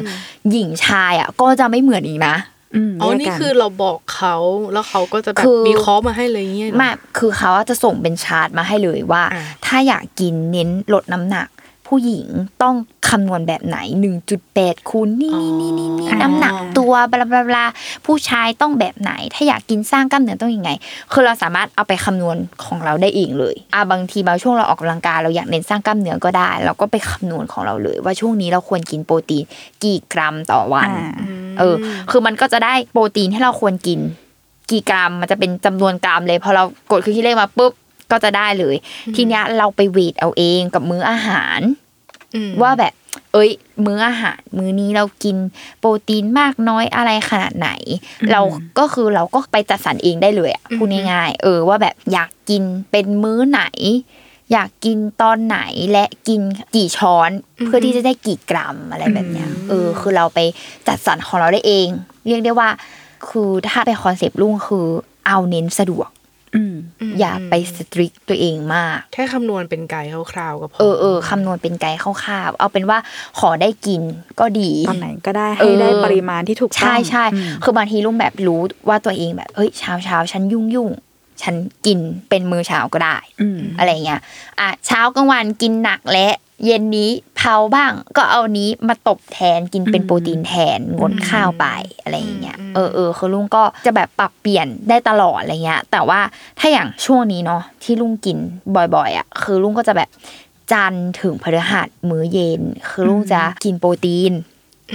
[0.51, 2.35] หญิงชายอะ ก็จะไม่เหมือนอีกนะ
[2.75, 4.35] อืมอ๋อแยกนี่กันคือเราบอก เขา
[4.73, 11.47] แล้วเขาก็จะแบบคือมีคอร์สมาให้เลยเงี้ยเหรอไมาคือเขาจะส่งเป็นชาร์ตมาให้เลยว่าอ่าถ้าอยากกินเน้นลดน้ำหนัก
[11.91, 12.27] ผู้หญิง
[12.63, 12.75] ต้อง
[13.09, 13.77] คำนวณแบบไหน
[14.33, 17.65] 1.8คูณนี่นี่นี่นี่อ๋อน้ำหนักตัวบลาบลาบลา
[18.05, 20.71] ผู้ชายต้องแบบไหน ถ้าอยากกินสร้างกล้ามเนื้อต้องยังไง
[21.11, 29.43] คือเราสามารถเอาไปคำนวณของเราได้เองเลยอะบางทีบางช่วงเราออกกำลังกายเราอยากเน้นสร้างกล้ามเนื้อก็ได้ เราก็ไปคำนวณของเราเลย ว่าช่วงนี้เราควรกินโปรตีน
[29.83, 31.11] กี่กรัมต่อวันอ่า
[31.59, 31.75] เออ
[32.11, 33.99] คือมันก็จะได้โปรตีนที่เราควรกิน
[34.71, 37.71] กี่กรัมมันจะเป็นจำนวนกรัมเลยพอเรากดเครื่องคิดเลขมาปุ๊บ
[38.11, 38.75] ก็จะได้เลย
[39.15, 41.59] ทีเนี้ยเราไปเวทเอาเองกับมื้ออาหาร
[42.35, 42.93] อืมว่าแบบ
[43.33, 43.51] เอ้ย
[43.85, 45.37] มื้ออาหาร มื้อนี้เรากิน
[45.79, 47.69] โปรตีนมากน้อยอะไรขนาดไหน
[48.31, 48.41] เรา
[48.79, 53.63] ก็คือเราก็ไปจัดสรรเองได้เลยอะพูดง่ายๆเออว่าแบบอยากกินเป็นมื้อไหน
[54.51, 55.59] อยากกินตอนไหน
[55.91, 56.41] และกิน
[56.75, 57.29] กี่ช้อน
[57.65, 60.39] เพื่อที่จะได้กี่กรัมอะไรแบบเนี้ยเออ คือเราไป
[60.87, 61.87] จัดสรรของเราได้เอง
[62.27, 62.69] เรียกได้ว่า
[63.29, 64.85] คือถ้าไป concept ลุงคือ
[65.27, 66.09] เอาเน้นสะดวก
[66.55, 66.75] อืม
[67.19, 72.97] อย่าไป strict ตัวเองมาก แค่คำนวณเป็นไกด์คร่าวๆก็พอเออเออคำนวณเป็นไกด์คร่าวๆเอาเป็นว่า
[73.39, 74.01] ขอได้กิน
[74.39, 80.89] ก็ดีตอนไหนก็ได้เออให้ได้ปริมาณที่ถูกต้องใช่ใช่อืมคือบางทีลุงแบบรู้ว่าตัวเองแบบเฮ้ยเช้าเช้าฉันยุ่งยุ่ง
[81.41, 84.21] ฉันกินเป็นมื้อเช้าก็ได้อืมอะไรเงี้ย
[84.59, 86.27] อะเช้ากลางวันกินหนักและ
[86.65, 91.65] เย็นนี้เผาบ้าง ก็เอานี้มาตบแทนกินเป็นโปรตีนแทนงดข้าวไป
[92.01, 96.19] อะไรอย่างเงี้ยเออเออคือลุงก็จะแบบปรับเปลี่ยนได้ตลอดอะไรเงี้ย แต่ว่า
[96.59, 98.37] ถ้าอย่างช่วงนี้เนาะที่ลุงกิน
[98.95, 100.09] บ่อยๆอะคือลุงก็จะแบบ
[100.71, 104.33] จันทร์ถึงพฤหัสมื้อเย็น คือลุงจะกินโปรตีน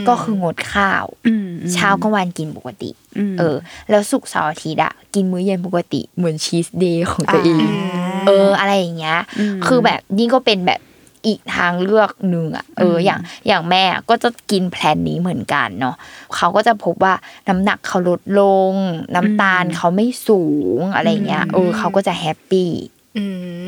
[0.09, 2.91] ก็คืองดข้าวอืมเช้ากลางวันกินปกติ
[3.33, 3.57] มเออ
[3.91, 10.81] แล้วสุกร์เสาร์อาทิตย์อะกินมื้อเย็นปกติเหมือนชีสเดย์ของตัวเองอ่าเอออะไรอย่างเงี้ยอืมคือแบบนี่ก็เป็นแบบ
[11.27, 15.97] อีกทางเลือกหนึ่งอะเอออย่างอย่างแม่ก็จะกินแพลนนี้เหมือนกันเนาะ
[16.37, 17.15] เขาก็จะพบว่า
[17.49, 18.75] น้ำหนักเขาลดลง
[19.15, 20.43] น้ำตาลเขาไม่สู
[20.79, 22.71] งอะไรอย่างเงี้ยเออเขาก็จะแฮปปี้
[23.19, 23.25] อื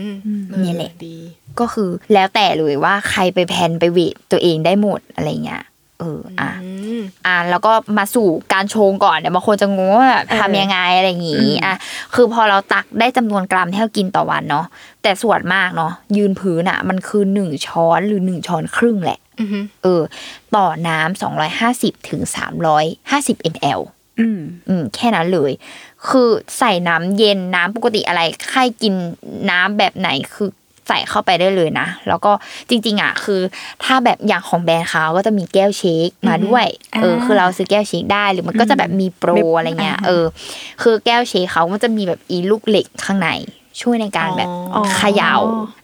[0.09, 0.11] ม
[0.51, 1.17] เออนี่แหละดี
[1.61, 5.63] ก็คือแล้วแต่เลยว่าใครไปแพลนไปเวทตัวเองได้หมดอะไรเงี้ย
[6.01, 11.77] เอออะอืมอะแล้วก็มาสู่การชงก่อนเดี๋ยวบางคนจะงงว่าแบบทำยังไงอะไรอย่างงี้อะ
[12.15, 14.67] คือพอเราตักได้จำนวนกรัมที่เรากินต่อวันเนาะ
[15.03, 20.03] แต่ส่วนมากเนาะยืนพื้นอะ มันคือหนึ่งช้อนหรือหนึ่งช้อนครึ่งแหละอือฮึเออ
[20.57, 23.81] ต่อน้ำสองร้อยห้าสิบถึงสามร้อยห้าสิบมล
[24.21, 25.53] อืมอืมแค่นั้นเลย
[26.09, 28.95] คือใส่น้ำเย็นน้ำปกติอะไร ใครกิน
[29.51, 30.49] น้ำแบบไหนคือ
[30.89, 32.33] ใส่เข้าไปได้เลยนะ แล้วก็
[32.69, 33.41] จริง ๆอะคือ
[33.85, 36.67] ถ้าแบบอย่างของแบรนด์เขาก็จะมีแก้วเชคมาด้วย
[37.03, 40.25] เอออ่าคือเราซื้อแก้วเชคได้หรือมันก็จะแบบมีโปรมีอะไรเงี้ยอ่าเออ
[40.83, 43.31] คือแก้วเชคเขามันจะมีแบบอีลูกเหล็กข้างใน
[43.81, 45.35] ช่วยในการแบบอ๋อเขย่า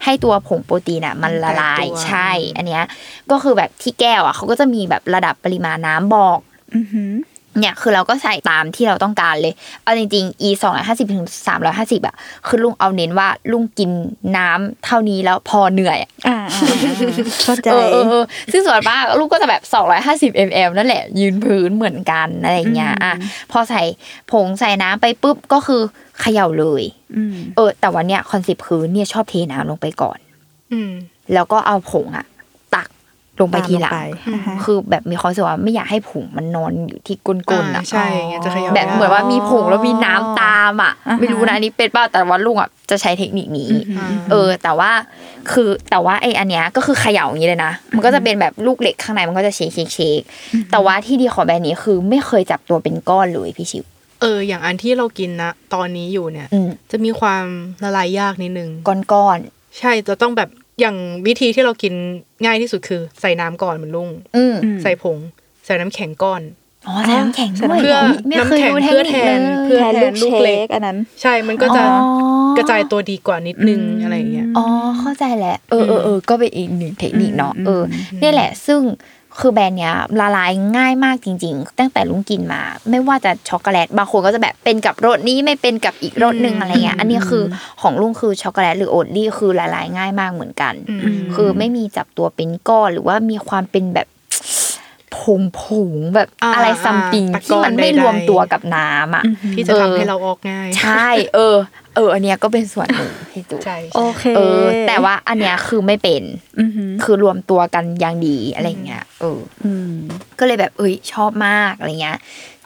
[0.03, 2.83] ให้ตัวผงโปรตีนอะมันละลายแตกตัวใช่ อันเนี้ย
[3.31, 6.39] ก็คือแบบที่แก้วอะเขาก็จะมีแบบระดับปริมาณน้ำบอก
[6.75, 7.13] อือหือ
[7.59, 12.15] เนี่ยคือเราก็ใส่ตามที่เราต้องการเลย เอาจริงๆ e สองร้อยห้าสิบถึงสามร้อยห้าสิบอะ
[12.47, 13.91] คือลุงเอาเน้นว่าลุงกิน
[14.37, 16.93] น้ำเท่านี้แล้วพอเหนื่อยอะอ่าอ่าอ่า
[17.43, 23.13] เข้าใจเออเออเออซึ่งส่วนมากลูกก็จะแบบสองร้อยห้าสิบ ml นั่นแหละ ยืนพื้นเหมือนกันอะไรอย่างเงี้ยอะ
[23.51, 23.81] พอใส่
[24.31, 25.81] ผงใส่น้ำไปปุ๊บก็คือ
[26.21, 26.83] เขย่าเลย
[27.15, 30.17] อืมเออ แต่วันเนี้ย concept คือเนี่ยชอบเทน้ำลงไปก่อน
[30.73, 30.91] อืม
[31.33, 32.34] แล้วก็เอาผงอะตัก
[33.41, 44.91] ลงไปทีหลังตามลงไปอ่าฮะคือแบบมีความรู้สึกว่าไม่อยากให้ผงมันนอนอยู่ที่ก้นๆอ่าอะใช่อย่างเงี้ยจะเขย่าแบบเหมือนว่ามีผงแล้วมีน้ำตามอะอ่าฮะไม่รู้นะอันนี้เป็นเปล่าแต่ว่าลุงอะจะใช้เทคนิคนี้อ่าเออ แต่ว่า
[45.51, 50.19] คือแต่ว่าไออันเนี้ยก็คือเขย่าอย่างนี้เลยนะ มันก็จะเป็นแบบลูกเหล็กข้างในมันก็จะ shake shake shake
[50.71, 53.83] แต่ว่าที่ดีของแบรนด์นี้คือไม่เคยจับตัวเป็นก้อนเลยพี่ชิว
[54.21, 57.45] เอออย่างอันที่เรากินนะตอนนี้อยู่เนี่ยอืมจะมีความ
[57.83, 59.37] ละลายยากนิดนึงก้อนก้อน
[59.79, 60.95] ใช่จะต้องแบบ อย่าง
[61.27, 61.93] วิธีที่เรากิน
[62.45, 65.17] ง่ายที่สุดคือ ใส่น้ำก่อนเหมือนลุงๆอืมใส่ผง
[65.65, 66.41] ใส่น้ำแข็งก้อน
[66.87, 67.95] อ๋อใส่น้ำแข็งด้วยเพื่อ
[68.27, 72.07] ไม่เคยน้ำแข็งรู้เทคเพื่อนิแทคเลนยเพื่อแทนแทลูนกลูกเชเล็กคอันนั้น ใช่มันก็จะอ๋อ
[72.57, 74.65] กระจายตัวดีกว่านิดนึงอะไรอย่างเงี้ยอ๋อ
[74.99, 77.81] เข้าใจแหละเออเออเออก็เป็นอีกหนึ่งเทคนิคเนาะเออ
[78.19, 78.81] เนี่ยแหละซึ่ง
[79.39, 87.43] คือแบรนด์เนี้ยละลายง่ายมากจริง ๆ ตั้งแต่ลุงกินมา ไม่ว่าจะช็อกโกแลตบางคนก็จะแบบเป็นกับรสนี้ไม่เป็นกับอีกรสหนึ่งอะไรเงี้ย อันนี้คือ
[87.81, 91.01] ของลุงคือช็อกโกแลตหรือโอทลี่คือละลายง่ายมากเหมือนกันอืม
[91.35, 94.07] คือไม่มีจับตัวเป็นก้อนหรือว่ามีความเป็นแบบ
[95.17, 99.23] ผงผงๆแบบอ่าอะไรซัมติงตะกที่อนมันไม่ใดๆรวมตัวกับน้ำอะ
[99.53, 101.55] ที่จะเออทำให้เราออกง่าย ใช่ เออ
[101.95, 106.23] เออ อันเนี้ยก็เป็นส่วนหนึ่งพี่จุใช่โอใช่เคเออ แต่ว่าอันเนี้ยคือไม่เป็น
[106.59, 109.93] อือหือคือรวมตัวกันอย่างดีอะไรเงี้ยเอออืม
[110.39, 112.17] ก็เลยแบบเอ้ยชอบมากอะไรเงี้ย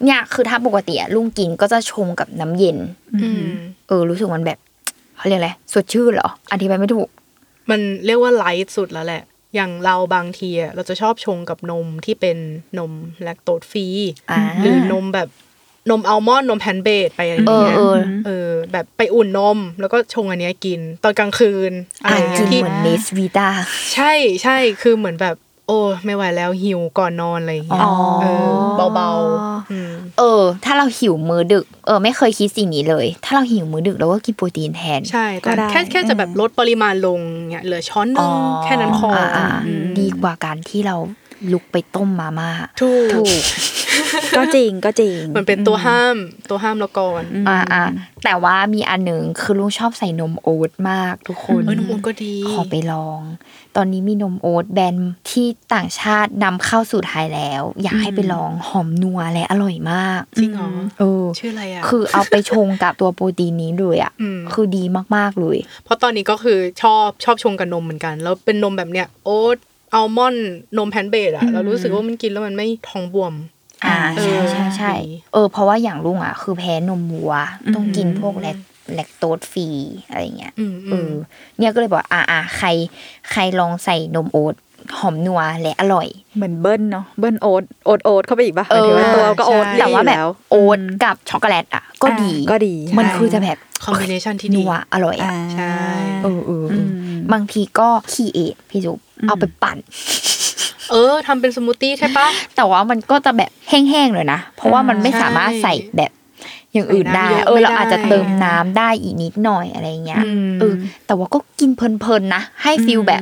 [0.04, 2.78] เนี่ยคือถ้าปกติอะลุงกินก็จะชงกับน้ำเย็น
[3.24, 3.44] อืม
[3.88, 4.60] เออ รู้สึกมันแบบ
[5.18, 7.10] เขาเรียกอะไรสดชื่นเหรออธิบายไม่ถูก
[7.70, 9.22] มันเรียกว่า light สุดแล้วแหละ
[9.56, 12.38] อย่างเราบางทีอะเราจะชอบชงกับนมที่เป็น
[12.80, 12.92] นม
[13.24, 13.88] lactose free
[14.32, 15.30] อ่าหรือนมแบบ
[15.90, 21.72] นมอัลมอนด์นม plant-based ไปอะไรอย่างเออเงี้ยเออเออ แบบไปอุ่นนม แล้วก็ชงอันเนี้ยกิน ตอนกลางคืน
[22.04, 23.50] อะไรอ่าอย่างกิเงี้นยที่เหมือนเนสวีตา
[23.94, 24.12] ใช่
[24.44, 25.36] ใช่คือเหมือนแบบ
[25.68, 28.50] โอ้ไม่ไหวแล้วหิวก่อนนอนอะไรอย่างเงี้ยอ๋อเออ
[28.96, 29.89] เบาๆอืม
[30.20, 38.32] เออ ถ้าเราหิวมื้อดึก เออ ไม่เคยคิดสิ่งนี้เลย ถ้าเราหิวมื้อดึกเราก็กินโปรตีนแทน ใช่แต่ก็ได้แค่แค่จะแบบลดปริมาณลงเนี่ยเหลือช้อนหนึง
[38.64, 40.96] แค่นั้นพอออ่าอืมดีกว่าการที่เรา
[41.54, 42.50] ลุกไปต้มมาม่า
[42.82, 43.42] ถูกถูก
[44.38, 46.16] ก็จริงก็จริง มันเป็นตัวห้าม
[46.50, 47.84] ตัวห้ามเราก่อนอ่าอ่า
[48.24, 53.22] แต่ว่ามีอันหนึ่งคือลุงชอบใส่นมโอ๊ตมากทุกคนเอ้ยนมโอ๊ตก็ดีขอไปลอง
[53.76, 64.84] ตอนนี้มีนมโอ๊ตแบรนด์ที่ต่างชาตินำเข้าสู่ไทยแล้ว อยากให้ไปลองหอมนัวและอร่อยมากจริงเหรอเออชื่ออะไรอะคือเอาไปชงกับตัวโปรตีนนี้เลยอะอืมคือดี
[65.16, 69.58] มากๆเลย เพราะตอนนี้ก็คือชอบชอบชงกับนมเหมือนกัน แล้วเป็นนมแบบเนี้ยโอ๊ต
[69.94, 73.34] อัลมอนด์นม plant-based อะเรารู้สึกว่ามันกินแล้วมันไม่ท้องบวม
[73.86, 77.34] อ่าเอใช่อใช่ใช่ดีเออเพราะว่าอย่างลุงอะ คือแพ้นมวัว
[77.76, 78.58] ต้องกินพวกแลค
[78.94, 79.68] แลคโตสฟรี
[80.08, 81.14] อะไรเงี้ยอืมเออืมอ
[81.58, 82.68] เนี่ยก็เลยบอกอ่าอ่าใคร
[83.32, 84.56] ใครลองใส่นมโอ๊ต
[85.00, 95.74] หอมนัวและอร่อย เหมือนเบิ้ลเนาะเบิ้ลโอ๊ตโอ๊ตโอ๊ตเข้าไปอีกป่ะหเอมายอถึงว่าตัวก็โอ๊ตใช่แต่ว่าแบบอยู่ล้โอ๊ตกับช็อกโกแลตอะก็ดีอ่าก็ดี มันใช่คือจะแบบคอมบิเนชันที่นัดีวอร่อยอ่าอะใช่
[96.24, 99.78] เออเออเอออมบางทีก็คีเอทพี่จุ๊บเอาไปปั่น
[100.92, 106.12] เออทำเป็นสมูทตี้ใช่ปะแต่ว่ามันก็จะแบบแห้งๆเลยนะ เพราะว่ามันไม่ใช่สามารถใส่แบบ
[106.74, 110.74] อย่างอื่นได้ใส่น้ำเยอะเออไม่เราอาจจะได้เติมน้ำได้อีกนิดหน่อยอะไรเงี้ยอืมเออ
[111.06, 113.22] แต่ว่าก็กินเพลินๆนะ ให้ feel แบบ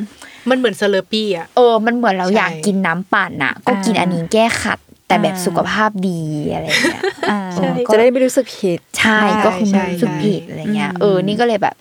[0.50, 6.22] มันเหมือน Slurpee อะเออ มันเหมือนเราใช่อยากกินน้ำปั่นน่ะ ก็กินอันนี้แก้ขัด แต่แบบสุขภาพดี
[6.54, 11.76] อะไรเงี้ยอ่าใช่จะได้ไม่รู้สึกผิดใช่ใช่ก็คือไม่ใช่รู้สึกใช่ผิดอะไรเงี้ยอืมเออนี่ก็เลยแบบ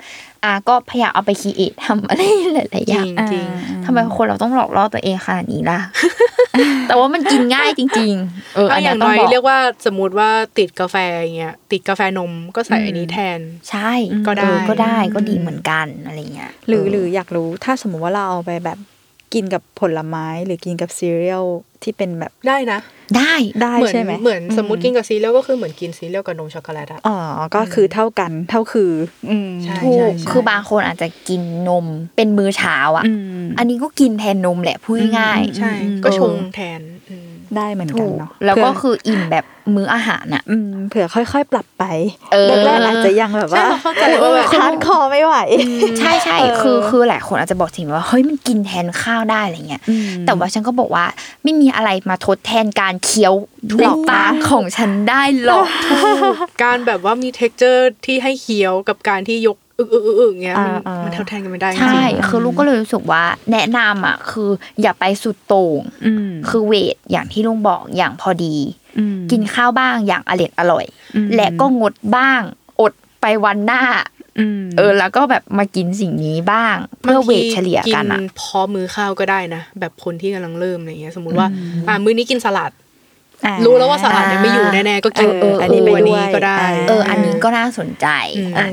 [0.44, 2.22] อะก็พยายามเอาไป create ทำอะไร
[2.54, 3.46] หลายๆจอริย่างงจริง
[3.84, 5.80] ทำไมคนเราต้องหลอกล่อตัวเองขนาดนี้ล่ะ
[6.88, 13.92] แต่ว่ามันกินง่ายจริง ๆ เออถ้าอันอเนี้ย่ายงต้อน้งอยบอกเรียกว่าสมมติว่าติดกาแฟอย่างเงี้ยติดกาแฟนมก็ใส่อันนี้แทน ใช่
[14.26, 18.78] ก็ได้เออก็ได้ก็ดีเหมือนกันอะไรเงี้ยหรือเหรืออยากรู้ถ้าสมมุติว่าเราเอาไปแบบ
[19.34, 21.44] กินกับผลไม้หรือกินกับซีเรียล
[21.82, 22.80] ที่เป็นแบบได้นะ
[23.16, 27.16] ได้ได้เหมือนใช่ไหมเหมือนสมมติกินกับซีเรียลก็คือเหมือนกินซีเรียลกับนมช็อกโกแลตอะอ๋อ
[27.54, 28.92] ก็คือเท่ากันเท่าคือ
[29.30, 31.86] อืมใช่ถูกคือบางคนอาจจะกินนม
[32.16, 41.84] เป็นมื้อเช้าอะอืมอันนี้ก็กินแทนนมแหละพูดง่ายใช่อืมก็ชงแทนอืม ได้เหมือนๆกัถูนกเนาะแล้วก็เผื่คืออิ่มแบบมื้ออาหารอะอืมเผื่อค่อยๆ ปรับไป
[42.32, 45.36] เออแรกๆอาจจะยังแบบว่าใช่เราเข้าใจว่าแบบทานคอไม่ไหว
[45.98, 51.04] ใช่ใช่เออคือคือหลายคนอาจจะบอกถึงว่าเฮ้ยมันกินแทนข้าวได้อะไรเงี้ยอืมแต่ว่าฉันก็บอกว่า
[51.42, 53.34] ไม่มีอะไรมาทดแทนการเคี้ยว
[53.80, 55.66] หรอกในปากของฉันได้หรอก
[56.62, 64.50] การแบบว่ามี t e x t อร์ที่ให้เคี้ยวกับการที่ยก อึกอึกอึกอึกเงี้ยมันอ่าอ่ามัมันเท่าแทนกันไม่ได้จริงใช่ๆคือลูกก็เลยรู้สึกว่า แนะนำอะ คือ
[64.82, 68.56] อย่าไปสุดโต่งอืมคือเวทอย่างที่ลุงบอกอย่างพอดี
[68.98, 72.40] อืมกินข้าวบ้างอย่างอร่อยอร่อยอืมและก็งดบ้าง
[72.80, 73.82] อดไปวันหน้า
[74.38, 81.48] อืมเออ แล้วก็แบบมากินสิ่งนี้บ้าง เพื่อเวทเฉลี่ยกันบางอะทีพอมือข้าวก็ได้นะแบบคนที่กำลังเริ่มอะไรเงี้ย สมมุติว่า
[81.88, 82.85] อ่ามื้อนี้กินสลัดอ่า
[83.64, 86.56] รู้แล้วว่าสลัดเนี่ยไม่อยู่แน่ๆก็กินเอออันนี้ไปวันด้วยนี้ก็ได้
[86.88, 88.06] เออ อันนี้ก็น่าสนใจ
[88.38, 88.66] อืมอะ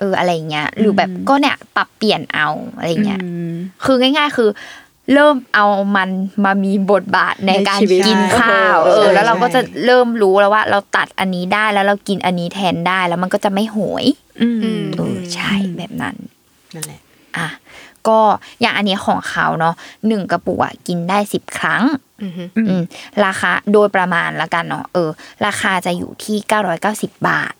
[0.00, 3.52] เอออะไรเงี้ยหรือแบบก็เนี่ยปรับเปลี่ยนเอาอะไรเงี้ยอืม
[3.84, 4.50] คือง่าย ๆ คือ
[5.14, 5.66] เริ่มเอา
[5.96, 6.10] มัน
[6.44, 14.04] มามีบทบาทในการในชีวิตกินข้าวใช่เออใช่แล้วเราก็ใช่จะเริ่มรู้แล้วว่า เราตัดอันนี้ได้แล้วเรากินอันนี้แทนได้แล้วมันก็จะไม่โหย
[14.42, 16.16] อืมอืมเออใช่แบบนั้น
[16.74, 17.00] นั่นแหละ
[17.36, 17.48] อะ
[18.08, 18.20] ก็
[18.60, 19.74] อย่างอันนี้ของเขาเนาะ
[20.06, 21.82] หนึ่งกระปุกอะกินได้สิบครั้ง
[22.22, 22.82] อือฮึอืม
[23.24, 25.10] ราคาโดยประมาณละกันเนาะเออ
[25.46, 27.54] ราคาจะอยู่ที่เก้าร้อยเก้าสิบบาท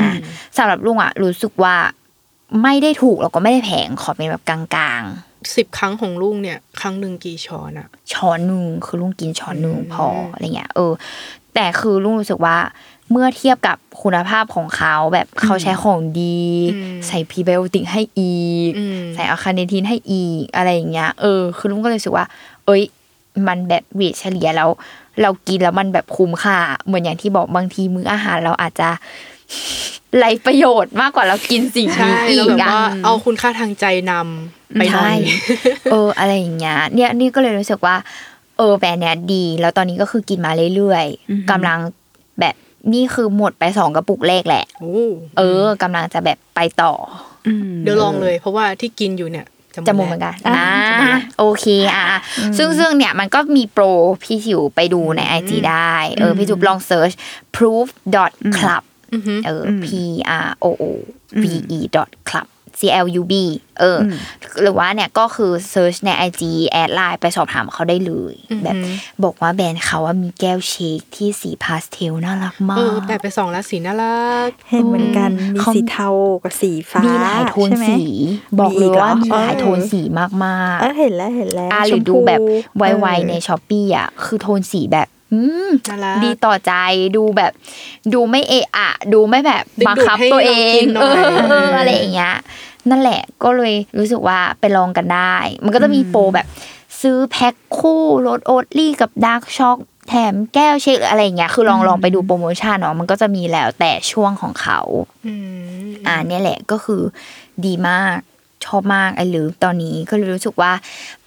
[0.00, 0.10] อะ
[0.56, 1.76] สำหรับลุงอะ รู้สึกว่า
[2.62, 5.04] ไม่ได้ถูกแล้วก็ไม่ได้แพงขอเป็นแบบกลาง
[5.56, 10.92] สิบครั้งของลุงเนี่ย ครั้งหนึ่งกี่ช้อนอะๆช้อนหนึ่งคือลุงกินช้อนหนึ่งอืมพออะไรเงี้ยเออ
[11.54, 12.56] แต่คือลุงรู้สึกว่า
[13.10, 16.40] เมื่อเทียบกับคุณภาพของเขาแบบเขาใช้ของดี
[17.06, 22.26] ใส่พรีไบโอติกให้อีกอืมใส่อะคาเนทินให้อีกอะไรอย่างเงี้ยเออคือลุงก็เลยรู้สึกว่า
[22.66, 22.82] เอ้ย
[23.48, 24.70] มันแบบเวทเฉลี่ยแล้ว
[25.22, 28.88] เรากินแล้วมันแบบคุ้มค่า เหมือนอย่างที่บอกบางทีมื้ออาหารเราอาจจะ
[30.18, 35.16] ไรประโยชน์มากกว่าเรากินสิ่งใช่นี้อีแล้วกแบบอะว่าเอาคุณค่าทางใจนำไปหน่อใช่ย
[35.90, 37.96] เออ อะไรอย่างเงี้ยเนี่ยนี่ก็เลยรู้สึกว่า
[38.58, 41.78] เออแบรนด์เนี้ยดี แล้วตอนนี้ก็คือกินมาเรื่อยๆกำลัง
[42.40, 42.54] แบบ
[42.92, 44.94] นี่คือหมดไปสองกระปุกแรกแหละโอ้
[45.38, 46.92] เออกำลังจะแบบไปต่อ
[47.46, 49.46] อืมเดี๋ยวลองเลย เพราะว่าที่กินอยู่เนี่ย
[49.86, 52.04] จะหมดเหมือนกันอะอ่าจะหมดแล้วโอเคอะ
[52.58, 53.84] ซึ่งซึ่งเนี่ยมันก็มีโปร
[54.22, 57.10] พี่สิวไปดูใน IG ได้ เออ พี่จุบลอง search
[57.56, 58.82] proof dot club
[59.14, 59.86] อือฮึเออ p
[60.46, 60.84] r o o
[61.42, 61.44] v
[61.76, 62.48] e dot club
[62.80, 63.34] c l u b
[63.80, 64.12] เอออ
[64.62, 68.74] หรือว่าเนี่ยก็คือเซิร์ชใน IG add ไลน์ไปสอบถามเขาได้เลยแบบ
[69.24, 76.08] บอกว่าแบรนด์เขาว่ามีแก้วเชคที่สีพาสเทลน่ารักมาเออกแปะไปสองแล้วสีน่ารัก เห็นเหมือนกัน มีเขาสีเทา
[76.44, 78.04] กับสีฟ้า มีหลายโทนใช่ไหมสี
[78.60, 80.26] บอกเลยว่ามีอีกเหรอหลายโทนสีมา
[80.76, 82.40] กเออเห็นแล้วเห็นแล้วๆอะหชรือมดูพูแบบ
[82.78, 86.72] ไวเออๆในช้อปปี้อะคือโทนสีแบบอืมน่ารักดีต่อใจ
[87.16, 87.52] ดูแบบ
[88.14, 92.34] ดูไม่เอะอะ ดูไม่แบบดึงบังดูดคับให้ตัวเอเรากิงนหน่เออยอเอออะไรอย่างเงี้ย
[92.90, 96.46] นั่นแหละก็เลยรู้สึกว่าไปลองกันได้ มันก็จะมีโปรแบบ
[97.02, 104.80] ซื้อแพ็คคู่รส oatly กับ dark choc แถมแก้ว shake หรืออะไรอย่างเงี้ย คือลองลองไปดูโปรโมชั่นเนาะมันก็จะมีแล้วแต่ช่วงของเขา
[105.26, 105.34] อื
[105.84, 107.02] มอ่าเนี่ยแหละก็คือ
[107.64, 108.16] ดีมาก
[108.64, 110.72] ชอบมากไอ้หรือตอนนี้ก็เลยรู้สึกว่า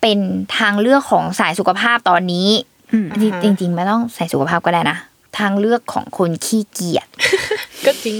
[0.01, 0.19] เป็น
[0.57, 2.49] ทางเลือกของสายสุขภาพตอนนี้
[2.93, 3.07] อืม
[3.43, 4.97] จริงจริงๆไม่ต้องใส่สุขภาพก็ได้นะ
[5.37, 7.07] ทางเลือกของคนขี้เกียจ
[7.85, 8.17] ก็จริง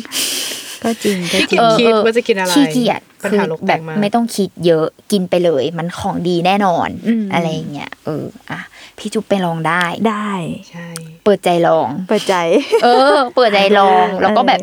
[0.84, 8.60] ก็จริงก็จริงเออคิดว่าจะกินอะไรขี้เกียจปัญคือหาโลกแตกแบบมาไม่ต้องคิดเยอะกินไปเลย มันของดีแน่นอนอืมอะไรอย่างเงี้ยเอออะ
[9.00, 10.32] พี่จุ๊บไปลองได้ได้
[10.72, 10.88] ใช่
[11.24, 12.36] เปิดใจลอง เปิดใจ
[12.84, 14.60] เออ เปิดใจลองเออแล้วก็แบบ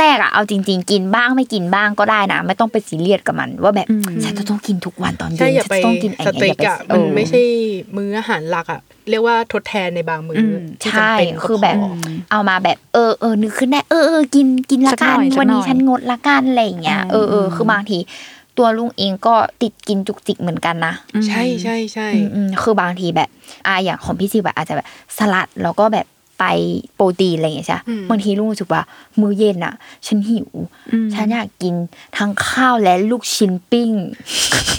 [0.00, 7.42] แรกๆอะเอาจริง ๆ กินบ้างไม่กินบ้างก็ได้นะ ไม่ต้องไปซีเรียสกับมัน ว่าแบบอืมฉันจะต้องกินทุกวันตอนเย็ใช่นอย่าฉันไปจะต้องกินอะไรสอย่างเต็เงี้ยกอย่าอะไปมันเออไม่ใช่
[7.96, 11.86] มื้ออาหารหลักอะ เรียกว่าทดแทนในบางมื้ออมที่ใช่จำเป็นก็คือแบบพอ
[12.30, 17.98] เอามาแบบเออเออนึกขึ้นได้เออเออกินกินละสักกัหนน่อยสักวันนี้หน่อยฉันงดละกันอะไรอย่างเงี้ยเออเอออืมคือบางที
[18.58, 20.94] ตัวลุงเองก็ติดกินจุกจิกเหมือนกันนะ
[21.26, 23.28] ใช่ใช่ใช่อืมอืมคือบางทีแบบ
[23.66, 24.88] อ่าอย่างของพี่ซีแบบอาจจะแบบ
[25.18, 26.06] สลัดแล้วก็แบบ
[26.42, 26.48] ไป
[26.96, 28.82] โปรตีนอะไรอย่างเงี้ยใช่ปะบางทีลุงรู้สึกว่า
[29.20, 29.74] มื้อเย็นอะ
[30.06, 30.48] ฉันหิว
[31.14, 31.74] ฉันอยากกิน
[32.18, 33.90] ทั้งข้าวและลูกชิ้นปิ้ง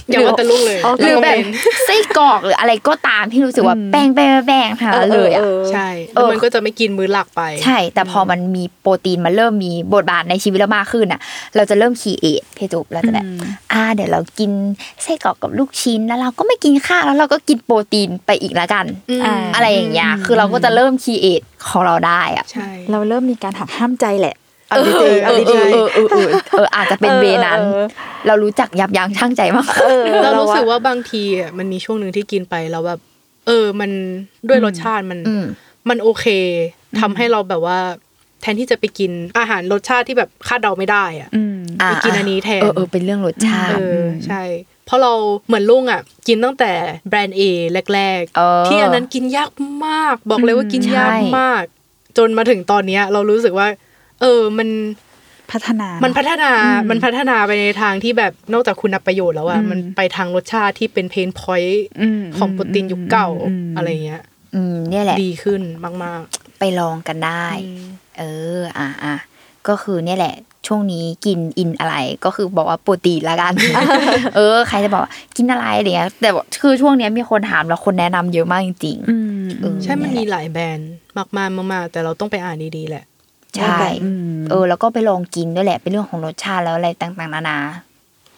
[0.10, 1.46] อย่าว่าแต่ลูกเลยเอาหรือแบบน้งเบน
[1.86, 11.20] ไส้กรอกหรืออะไรก็ตามที่รู้สึกว่าแป้งแป้งแป้งทั้งนั้นเลยอะใช่แล้วมันก็จะไม่กินมื้อหลักไป ใช่ แต่พอมันมีโปรตีนมันเริ่มมีบทบาทในชีวิตเรามากขึ้นอะ
[11.56, 13.26] เราจะเริ่มคีเอทพี่จุบเราจะแบบ
[13.74, 14.52] อ่า เดี๋ยวเรากิน
[15.04, 24.36] ไส้กรอกกับลูกชิ้นแล้วเราก็ไม่กินข้าวแล้วเราก็กินโปรตีนไปอีกละกันอืมอ่าอะไรอย่างเงี้ยคือเราก็จะเริ่มคีเอท ของเราได้อะใช่เราเริ่มมีการหักห้ามใจแหละ
[24.70, 27.84] เอาเออดีๆเอาเออดีเออเออเออเอออาจจะเป็นเวนั้นเออ
[28.28, 33.00] เรารู้จักยับยั้งชั่งใจมากๆเออเรารู้สึกว่าว่าบางทีอะมันมีช่วงหนึ่งที่กินไปแล้วแบบ
[33.48, 33.92] เออมัน
[34.48, 35.44] ด้วยรสชาติมันอืม
[35.90, 36.26] มันโอเค
[37.00, 37.80] ทำให้เราแบบว่า
[38.44, 44.42] แทนที่จะไปกินอาหารรสชาติที่แบบคาดเดาไม่ได้อะอืมอ่าไปกินอันนี้แทนเออเออเป็นเรื่องรสชาเอติอใช่
[44.86, 45.12] เพราะเรา
[45.48, 46.72] เหมือนลุงอะ กินตั้งแต่
[47.10, 47.42] แบรนด์เอ
[47.94, 49.50] แรกเออที่อันนั้นกินยาก
[49.86, 51.64] มาก บอกเลยว่ากินยากใช่มาก
[52.18, 53.68] จนมาถึงตอนเนี้ย เรารู้สึกว่า
[54.22, 54.70] เออมัน
[55.52, 56.52] พัฒนา มันมัพัฒนา
[56.90, 61.86] มันพัฒนาไปในทางที่แบบนอกจากคุณประโยชน์แล้วอะมันไปทางรสชาติที่เป็นเพนพอยต์
[62.38, 63.30] ของโปรตีนยุคเก่า
[63.76, 64.24] อะไรเงี้ย
[64.56, 65.62] อืมเนี่ยแหละ ดีขึ้น
[66.04, 66.22] มาก
[66.60, 68.24] ไปลองกันได้ๆอืม เอ
[68.56, 69.16] อ อะอะ
[69.68, 70.36] ก็คือเนี่ยแหละ
[70.68, 71.96] ช่วงนี้กินอินอะไร
[72.26, 73.54] ก็คือบอกว่าโปรตีนละกัน
[74.36, 87.58] เออ ใครจะบอกว่ากินอะไรอะไรเงี้ยแต่ว่าคือช่วงเนี้ยมีคนถามแล้วคนแนะนำเยอะมากจริงอืมเออใช่มันมีหลายแบรนด์มากๆมากๆแต่เราต้องไปอ่านดีๆแหละๆใช่อืมเออ แล้วก็ไปลองกินด้วยแหละเป็นเรื่องของรสชาติแล้วอะไรต่างๆ นานา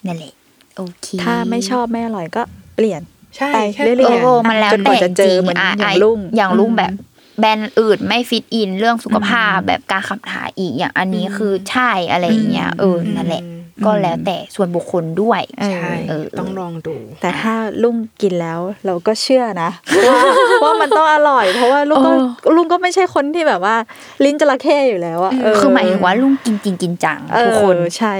[0.05, 0.33] นั่นแหละ
[0.75, 2.41] โอเคถ้าไม่ชอบไม่อร่อยก็
[2.75, 3.01] เปลี่ยน
[3.37, 6.91] ใช่ไปแค่เรื่อยเอๆอเออมันแล้วจนกแต่ว่าจะจเจริองเหมือนอะอย่างอะลุงอย่างลุงอืมแบบ
[7.39, 13.43] แบรนด์อื่นไม่ฟิตอิน เรื่องสุขภาพแบบการขับถ่ายอีกอย่างอันนี้คือใช่อะไรอย่างเงี้ยเออนั่นแหละ
[13.85, 19.69] ก็แล้วแต่ส่วนบุคคลด้วยเออใช่เออต้องลองดู แต่ถ้าลุงกินแล้วเราก็เชื่อนะ
[20.07, 20.19] ว่า
[20.63, 22.11] ว่ามันต้องอร่อย เพราะว่าลุงก็
[22.55, 23.75] ลุงก็ไม่ใช่คนที่แบบว่า
[24.23, 28.13] ลิ้นจระเข้อยู่แล้วอะเคือหมายถึงว่าลุงกินจริงกินจังเออทุกคนใช่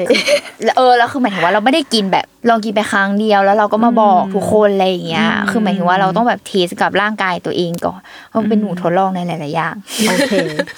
[0.78, 9.76] เออแล้วคือหมายถึงว่าเราไม่ได้กินแบบ ลองกินไปครั้งเดียวแล้วเราก็มาบอกทุกคนอะไรอย่างเงี้ย คือหมายถึงว่าเราต้องแบบเทสกับร่างกายตัวเองก่อนเพราะมันเป็นหนูทดลองในหลายๆอย่าง
[10.08, 10.34] โอเค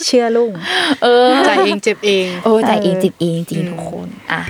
[0.05, 0.51] เชื่อลุง
[1.03, 4.41] เออจ่ายเองเจ็บเอง เออแต่เองเออจิบเองจริงๆทุกคน อะ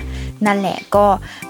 [0.46, 1.04] นั่นแหละก็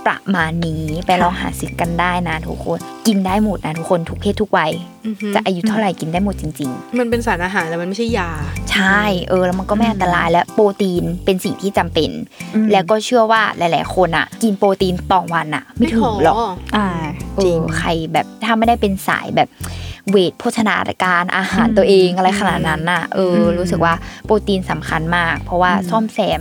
[0.06, 4.72] ประมาณนี้ไปลองหาซื้อกันได้นะทุกคน กินได้หมดนะทุกคนทุกเพศทุกวัย
[5.06, 8.30] อือฮึจะอายุเท่าไหร่กินได้หมดจริง ๆ มันเป็นสารอาหารแต่มันไม่ใช่ยา
[8.72, 12.10] ใช่เออแล้วมันก็ไม่อันตรายและโปรตีนเป็นสิ่งที่จำเป็น
[12.72, 16.36] แล้วก็เชื่อว่าหลาย ๆ คนอะ กินโปรตีนต่อวันอะ ไม่ถึงหรอก
[16.76, 16.86] อ่า
[17.34, 19.48] เออจริงใครแบบถ้าไม่ได้เป็นสายแบบ
[20.10, 26.40] เวทโภชนาการอาหารตัวเองอะไรขนาดนั้นน่ะเอออรู้สึกว่าโปรตีนสำคัญมาก เพราะว่าซ่อมแซม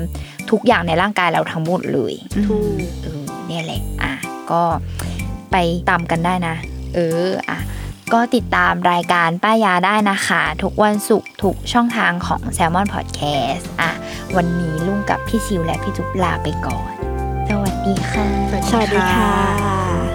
[0.52, 2.14] ทุกอย่างในร่างกายเราทั้งหมดเลย
[2.48, 4.14] ถูกเออเนี่ยแหละอะ
[4.52, 4.64] ก็
[5.52, 5.56] ไป
[5.90, 6.56] ตามกันได้นะ
[6.96, 7.60] เอออะ
[8.14, 13.92] ก็ติดตามรายการป้ายาได้นะคะ ทุกวันศุกร์ทุกช่องทางของ Salmon Podcast อะ
[14.36, 16.94] วันนี้ลุงกับพี่ชิวและพี่จุ๊บลาไปก่อน
[17.50, 18.28] สวัสดีค่ะ
[18.72, 20.07] สวัสดีค่ะ